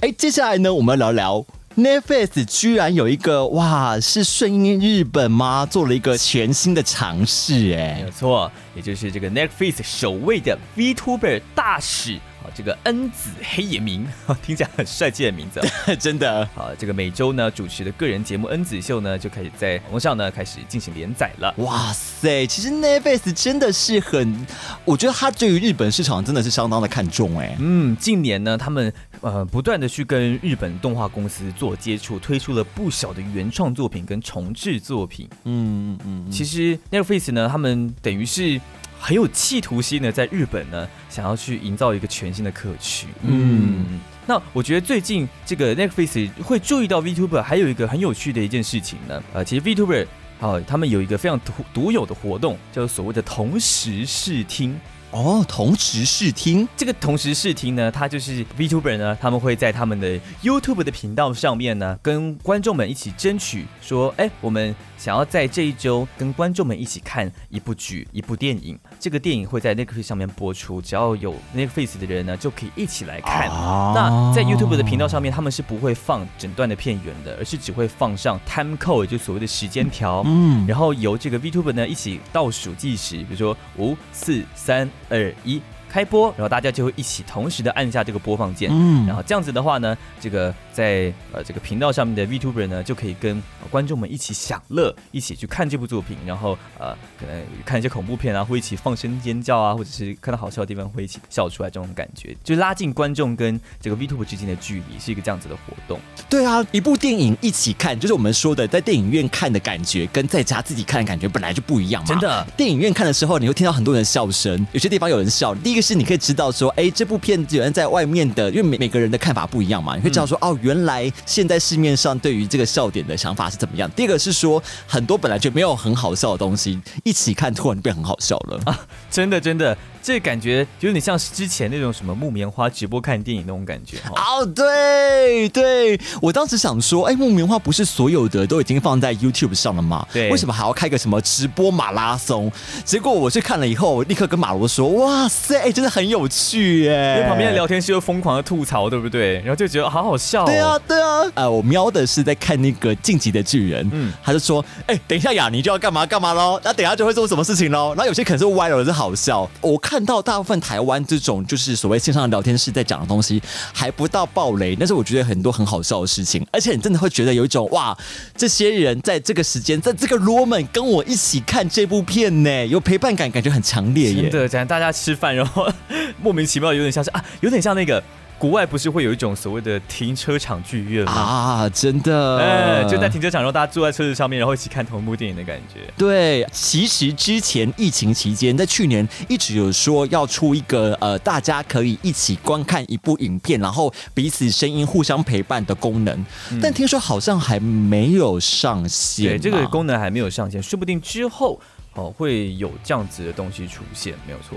[0.00, 1.46] 哎，接下来呢，我们要聊聊
[1.76, 5.66] Netflix 居然有一个哇，是顺应日本吗？
[5.66, 12.16] 做了一个全新的尝试，没哎有，错，也就是这个 Netflix 首位的 VTuber 大使，
[12.54, 14.06] 这个恩子黑野明，
[14.42, 15.94] 听起来很帅气的名字、哦。
[15.98, 21.54] 真的，好，这个每周呢主持的个人节目《恩子秀》呢，就开始在网络上呢开始进行连载了。
[21.58, 24.46] 哇塞，其实 Netflix 真的是很，
[24.84, 35.28] 我觉得他对于日本市场真的是相当的看重，哎，嗯，近年呢，他们呃不断的去跟日本动画公司做接触，推出了不少的原创作品跟重制作品。
[35.44, 38.60] 嗯嗯嗯，其实 Netflix 呢，他们等于是
[39.00, 43.06] 很有企图心的，在日本呢，想要去营造一个全新的客区。
[43.22, 49.22] 嗯嗯，那我觉得最近这个 Netflix 会注意到 VTuber，还有一个很有趣的一件事情呢。
[49.32, 50.06] 呃，其实 VTuber
[50.40, 54.78] 哦，他们有一个非常独独有的活动，叫做所谓的同时视听。
[55.10, 68.78] 哦，同时试听，这个同时试听呢，它就是 VTuber 呢，他们会在他们的 YouTube 的频道上面呢，跟观众们一起争取说，哎，我们想要在这一周跟观众们一起看一部剧、一部电影。
[69.00, 73.48] 这个电影会在 Netflix 上面播出，只要有 Netflix 的人呢，就可以一起来看。
[73.48, 80.22] 啊那在 YouTube 的频道上面，他们是不会放整段的片源的，而是只会放上 time code，就所谓的时间条。
[80.26, 85.62] 嗯，然后由这个 VTuber 呢一起倒数计时，比如说五四三二一。
[85.88, 88.70] 开播，然后大家就会一起同时的按下这个播放键。
[88.72, 106.00] 嗯然后这样子的话呢，这个在呃这个频道上面的 VTuber 呢，就可以跟、呃观众们一起享乐，一起去看这部作品，然后呃可能看一些恐怖片啊，会一起放声尖叫啊，或者是看到好笑的地方会一起笑出来，这种感觉就拉近观众跟这个 VTuber 之间的距离，是一个这样子的活动。
[106.30, 112.08] 对啊，一部电影一起看，就是我们说的在电影院看的感觉，跟在家自己看的感觉本来就不一样嘛。
[112.08, 115.54] 真的电影院看的时候，你会听到很多人的笑声，有些地方有人笑。
[115.56, 123.90] 第一个是你可以知道说，哎，这部片子有人在外面的，因为每每个人的看法不一样嘛，你会知道说，哦，原来现在市面上对于这个笑点的想法是怎么样。
[123.92, 128.78] 第一个是说，很多本来就没有很好笑的东西，一起看突然变很好笑了。
[129.10, 129.76] 真 的真的，
[130.08, 134.12] 这感觉有点像是之前那种什么木棉花直播看电影那种感觉哈。
[134.16, 140.06] 哦，对对，我当时想说，哎，木棉花不是所有的都已经放在 YouTube 上了吗？
[140.10, 142.50] 对为什么还要开个什么直播马拉松？
[142.86, 147.16] 结果我去看了以后，我立刻跟马罗说，哇塞，哎真的很有趣耶！
[147.18, 149.34] 因为旁边的聊天室又疯狂的吐槽，对不对？
[149.40, 150.46] 然后就觉得好好笑、哦。
[150.46, 159.46] 对啊，，对啊，呃，我瞄的是在看那个《晋级的巨人》，嗯嗯，他就说，哎、等一下雅尼就要干嘛干嘛喽，那等一下就会做什么事情喽，然后有些可能是歪了，是好笑。
[159.60, 163.42] 我看看到大部分台湾这种就是所谓线上聊天室在讲的东西，
[163.72, 167.98] 还不到暴雷，但是我觉得很多很好笑的事情，而且你真的会觉得有一种哇，
[168.36, 174.30] 这些人在这个时间，在这个 moment 跟我一起看这部片呢，有陪伴感，感觉很强烈耶。
[174.30, 175.68] 真的，讲大家吃饭，然后
[176.22, 178.00] 莫名其妙有点像是啊，有点像那个
[178.38, 181.12] 国外不是会有一种所谓的停车场剧院吗？
[181.12, 185.80] 啊，真的，哎、就在停车场，然后大家坐在车子上面，然后一起看同一部电影的感觉。
[185.96, 196.24] 对，其实之前疫情期间，在去年一直有说要出一个呃，大家可以一起观看一部影片，然后彼此声音互相陪伴的功能，
[196.62, 199.30] 但听说好像还没有上线。
[199.30, 201.60] 对，这个功能还没有上线，说不定之后
[201.94, 204.56] 哦会有这样子的东西出现，没有错。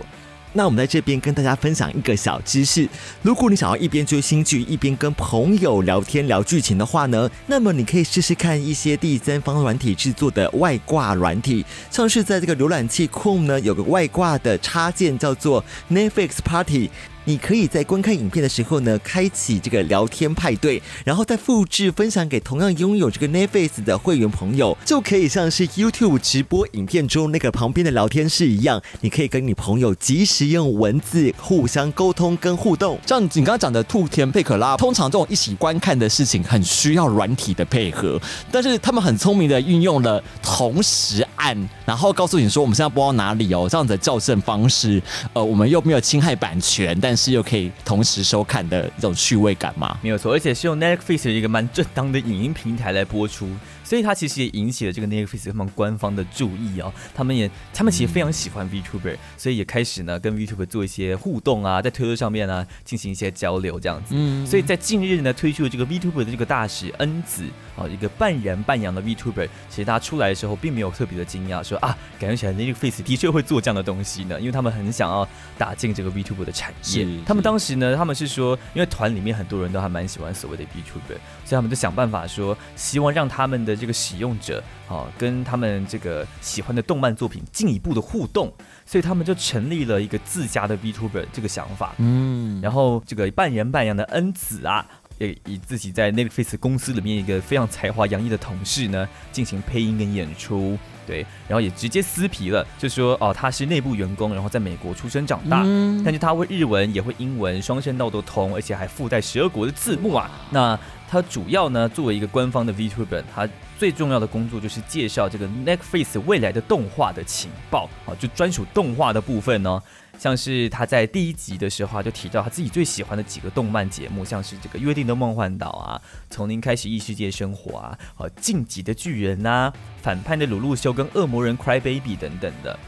[0.54, 2.88] 那我们在这边跟大家分享一个小知识：
[3.22, 16.90] 如果你想要一边追新剧一边跟朋友聊天聊剧情的话呢，那么你可以试试看一些第三方软体制作的外挂软体，像是在这个浏览器 Chrome 呢有个外挂的插件叫做 Netflix Party。
[17.26, 33.00] 你可以在观看影片的时候呢，开启这个聊天派对，然后再复制分享给同样拥有这个 Netflix 的会员朋友，就可以像是 YouTube 直播影片中那个旁边的聊天室一样，你可以跟你朋友及时用文字互相沟通跟互动。
[33.06, 38.20] 像你刚刚讲的兔田佩可拉，通常这种一起观看的事情很需要软体的配合，
[38.52, 45.02] 但是他们很聪明的运用了同时按，然后告诉你说我们现在播到哪里哦，这样子的校正方式，
[45.34, 49.98] 呃，我们又没有侵害版权，但但是又可以同时收看的这种趣味感嘛。
[50.02, 53.50] 没有错，而且是用 Netflix 一个蛮正当的影音平台来播出，
[53.92, 56.94] 所以它其实也引起了这个 Netflix 他们官方的注意哦。
[57.14, 64.16] 他们也他们其实非常喜欢 VTuber，所以也开始呢跟 VTuber 做一些互动啊，在推特上面呢进行一些交流这样子。
[64.18, 67.44] 嗯，所以在近日呢推出了这个 VTuber 的这个大使恩子
[67.76, 75.28] 哦，一个半人半羊的 VTuber，其实他出来的时候并没有特别的惊讶，说啊，感觉起来 Netflix 的确会做这样的东西呢，因为他们很想要
[75.58, 77.06] 打进这个 VTuber 的产业。
[77.26, 88.54] 他们当时呢，他们是说，因为团里面很多人都还蛮喜欢所谓的 VTuber，所以他们就想办法说，希望让他们的这个使用者啊，跟他们这个喜欢的动漫作品进一步的互动，
[88.86, 91.96] 所以他们就成立了一个自家的 VTuber 这个想法。
[91.98, 94.86] 嗯，然后这个半人半羊的恩子啊。
[95.18, 100.76] 也以自己在 Netflix 公司里面一个非常才华洋溢的同事呢，进行配音跟演出，
[101.06, 105.62] 对，然后也直接撕皮了，就说哦，他是内部员工，然后在美国出生长大，
[106.04, 110.28] 但是他会日文，也会英文，双声道都通，而且还附带十二国的字幕啊。
[110.50, 110.80] 那
[111.12, 113.46] 他主要呢，作为一个官方的 VTuber，他
[113.78, 119.84] 最重要的工作就是介绍这个 Netflix 未来的动画的情报，啊，就专属动画的部分呢。
[120.18, 132.80] 像是他在第一集的时候就提到他自己最喜欢的几个动漫节目，像是这个《约定的梦幻岛》啊，《从零开始异世界生活》啊，呃，《晋级的巨人》呐，反叛的鲁路修跟恶魔人 Cry Baby 等等的，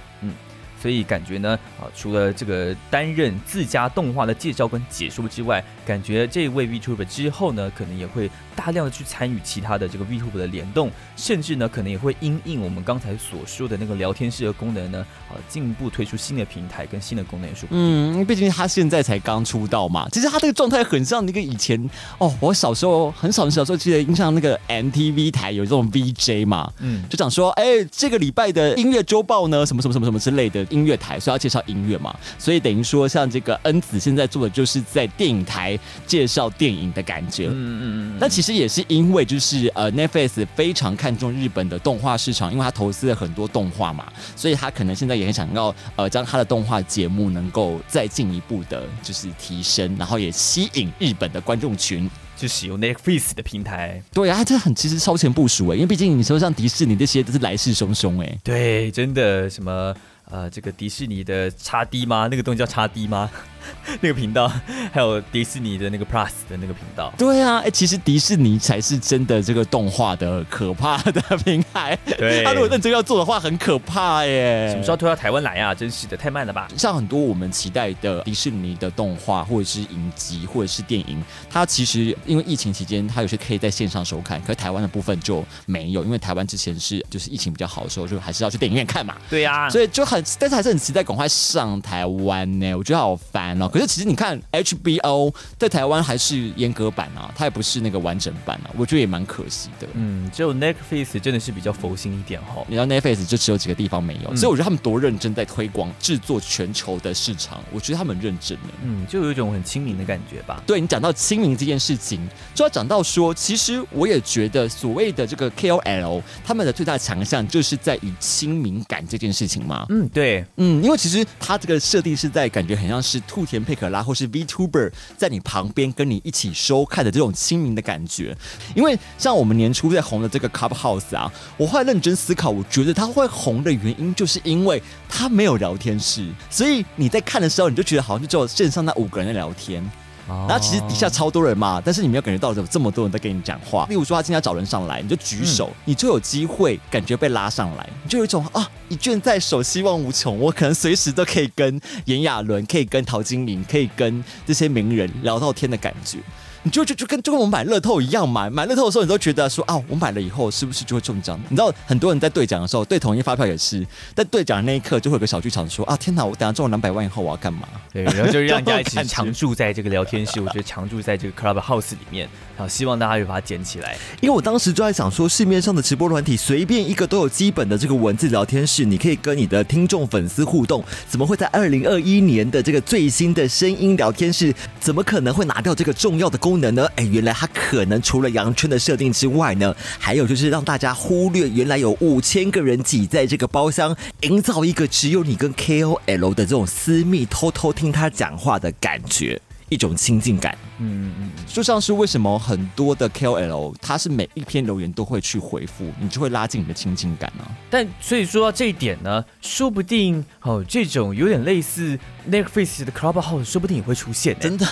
[0.84, 17.50] 所以感觉呢，啊，除了这个担任自家动画的介绍跟解说之外，感觉这位 VTuber 之后呢，可能也会大量的去参与其他的这个 VTuber 的联动，甚至呢，可能也会因应我们刚才所说的那个聊天室的功能呢，啊，进一步推出新的平台跟新的功能。
[17.70, 30.66] 嗯，毕竟他现在才刚出道嘛，其实他这个状态很像那个以前哦，我小时候很少很小时候记得印象那个 MTV 台有这种 VJ 嘛，嗯，就讲说，哎，这个礼拜的音乐周报呢，什么什么什么什么之类的。
[30.74, 37.48] 音乐台，所以要介绍音乐嘛，所以等于说，像这个恩子现在做的，就是在电影台介绍电影的感觉。
[37.48, 38.18] 嗯嗯嗯。
[38.20, 54.02] 那其实也是因为，就是呃，Netflix 非常看重日本的动画市场，因为他投资了很多动画嘛，所以他可能现在也很想要呃，将他的动画节目能够再进一步的，就是提升，然后也吸引日本的观众群，就使用 Netflix 的平台。
[54.14, 58.38] 对啊，这很其实超前部署哎，因为毕竟你说像迪士尼这些都是来势汹汹哎。
[58.44, 59.94] 对，真的什么。
[60.26, 62.28] 呃，这个迪士尼的叉 D 吗？
[62.30, 63.30] 那个东西叫叉 D 吗？
[64.02, 64.52] 那个频道，
[64.92, 67.14] 还有迪士尼的那个 Plus 的那个频道。
[67.18, 71.98] 对啊，哎，其实迪士尼才是真的这个动画的可怕的平台。
[72.18, 74.70] 对， 他如果认真要做的话，很可怕耶。
[74.72, 75.74] 什么时候推到台湾来啊？
[75.74, 76.68] 真是的，太慢了吧？
[76.78, 89.16] 像很多我们期待的迪士尼的动画，或者是影集，或者是电影，它其实因为疫情期间，它有些可以在线上收看，可是台湾的部分就没有，因为台湾之前是就是疫情比较好的时候，就还是要去电影院看嘛。
[89.30, 92.74] 对呀，所以就很，但是还是很期待赶快上台湾呢。
[92.76, 93.53] 我觉得好烦。
[93.72, 99.88] 可是其实你看 HBO 在台湾还是阉割版啊，它也不是那个完整版啊，我觉得也蛮可惜的。
[99.94, 102.64] 嗯，只有 Netflix 真的是比较佛心一点哈。
[102.68, 108.74] 你知道 Netflix 就只有几个地方没有，所以我觉得他们多认真在推广制作全球的市场，我觉得他们认真的。
[108.84, 110.62] 嗯，就有一种很亲民的感觉吧。
[110.66, 112.20] 对你讲到亲民这件事情，
[112.54, 119.86] 就要讲到说，其实我也觉得所谓的这个 KOL 他们的最大强项就是在于亲民感这件事情嘛。
[119.90, 128.36] 嗯，对，嗯，因为其实它这个设定是在感觉很像是兔田佩可拉或是 VTuber 在你旁边跟你一起收看的这种亲民的感觉，
[128.76, 139.84] 因为像我们年初在红的这个 Cup House 啊，我后来认真思考，我觉得它会红的原因，就是因为它没有聊天室，所以你在看的时候，你就觉得好像就只有线上那五个人在聊天。
[140.28, 143.86] 然后其实底下超多人嘛，但是你没有感觉到有这么多人在跟你讲话。
[143.90, 150.40] 例如说他今天要找人上来，你就举手，你就有机会感觉被拉上来，你就有一种啊一卷在手，希望无穷。
[150.40, 156.20] 我可能随时都可以跟炎亚纶，可以跟陶晶莹，可以跟这些名人聊到天的感觉。
[156.64, 161.40] 你就就就跟就跟我们买乐透一样嘛，买乐透的时候你都觉得说啊，我买了以后是不是就会中奖？
[161.50, 163.86] 你知道很多人在兑奖的时候兑同一发票也是，
[164.16, 167.68] 在兑奖的那一刻就会有个小剧场说啊，天哪，我等下中了两百万以后我要干嘛？
[167.92, 173.98] 对，然后就让大家一起 常住在这个聊天室，我觉得常住在这个 club house 里面，然后希望大家会把它捡起来。
[174.22, 186.88] 因为我当时就在想说，市面上的直播软体随便一个都有基本的这个文字聊天室，你可以跟你的听众粉丝互动，怎么会在二零二一年的这个最新的声音聊天室，怎么可能会拿掉这个重要的功能呢？
[186.96, 187.34] 哎，原来。
[187.34, 200.58] 它可能除了羊圈的设定之外呢，还有就是让大家忽略原来有五千个人挤在这个包厢，营造一个只有你跟 KOL 的这种私密，偷偷听他讲话的感觉，一种亲近感。
[200.78, 207.50] 嗯嗯嗯，就像是为什么很多的 KOL 他是每一篇留言都会去回复，你就会拉近你的亲近感啊。
[207.70, 212.00] 但所以说到这一点呢，说不定哦，这种有点类似
[212.30, 214.38] Netflix 的 Clubhouse，说不定也会出现。
[214.40, 214.66] 真的。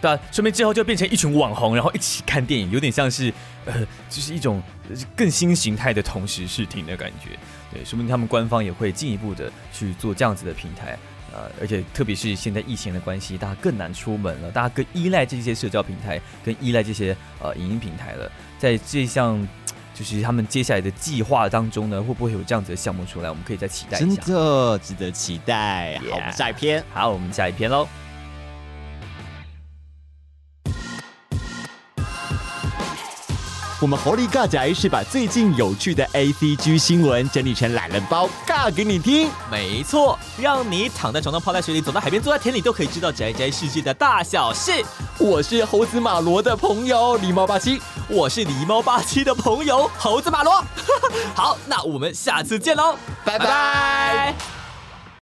[0.00, 3.32] 对啊，说明之后就变成一群网红，然后一起看电影，有点像是
[3.66, 7.38] 呃，就是一种呃更新形态的同时视听的感觉。
[7.72, 10.98] 对，说明他们官方也会进一步的去做这样子的平台。
[11.32, 18.28] 呃，而且特别是现在疫情的关系，大家更难出门了，大家更依赖这些社交平台，更依赖这些呃影音平台了。
[18.58, 19.46] 在这项
[19.94, 23.28] 就是他们接下来的计划当中呢，会不会有这样子的项目出来？
[23.28, 24.34] 我们可以再期待一下真。
[24.34, 26.00] 的值得期待。
[26.10, 26.84] 好我们下一篇。
[26.92, 27.86] 好，我们下一篇喽。
[33.80, 39.30] 我们猴力尬宅是把最近有趣的 A C G 新闻整理成懒人包，尬给你听。
[39.50, 44.84] 没错，让你躺在床上、泡在水里、走到海边、坐在田里，都可以知道宅宅世界的大小事。
[45.16, 50.62] 我是猴子马罗的朋友狸猫八七，我是狸猫八七的朋友猴子马罗。
[51.34, 54.59] 好，那我们下次见喽，拜拜拜拜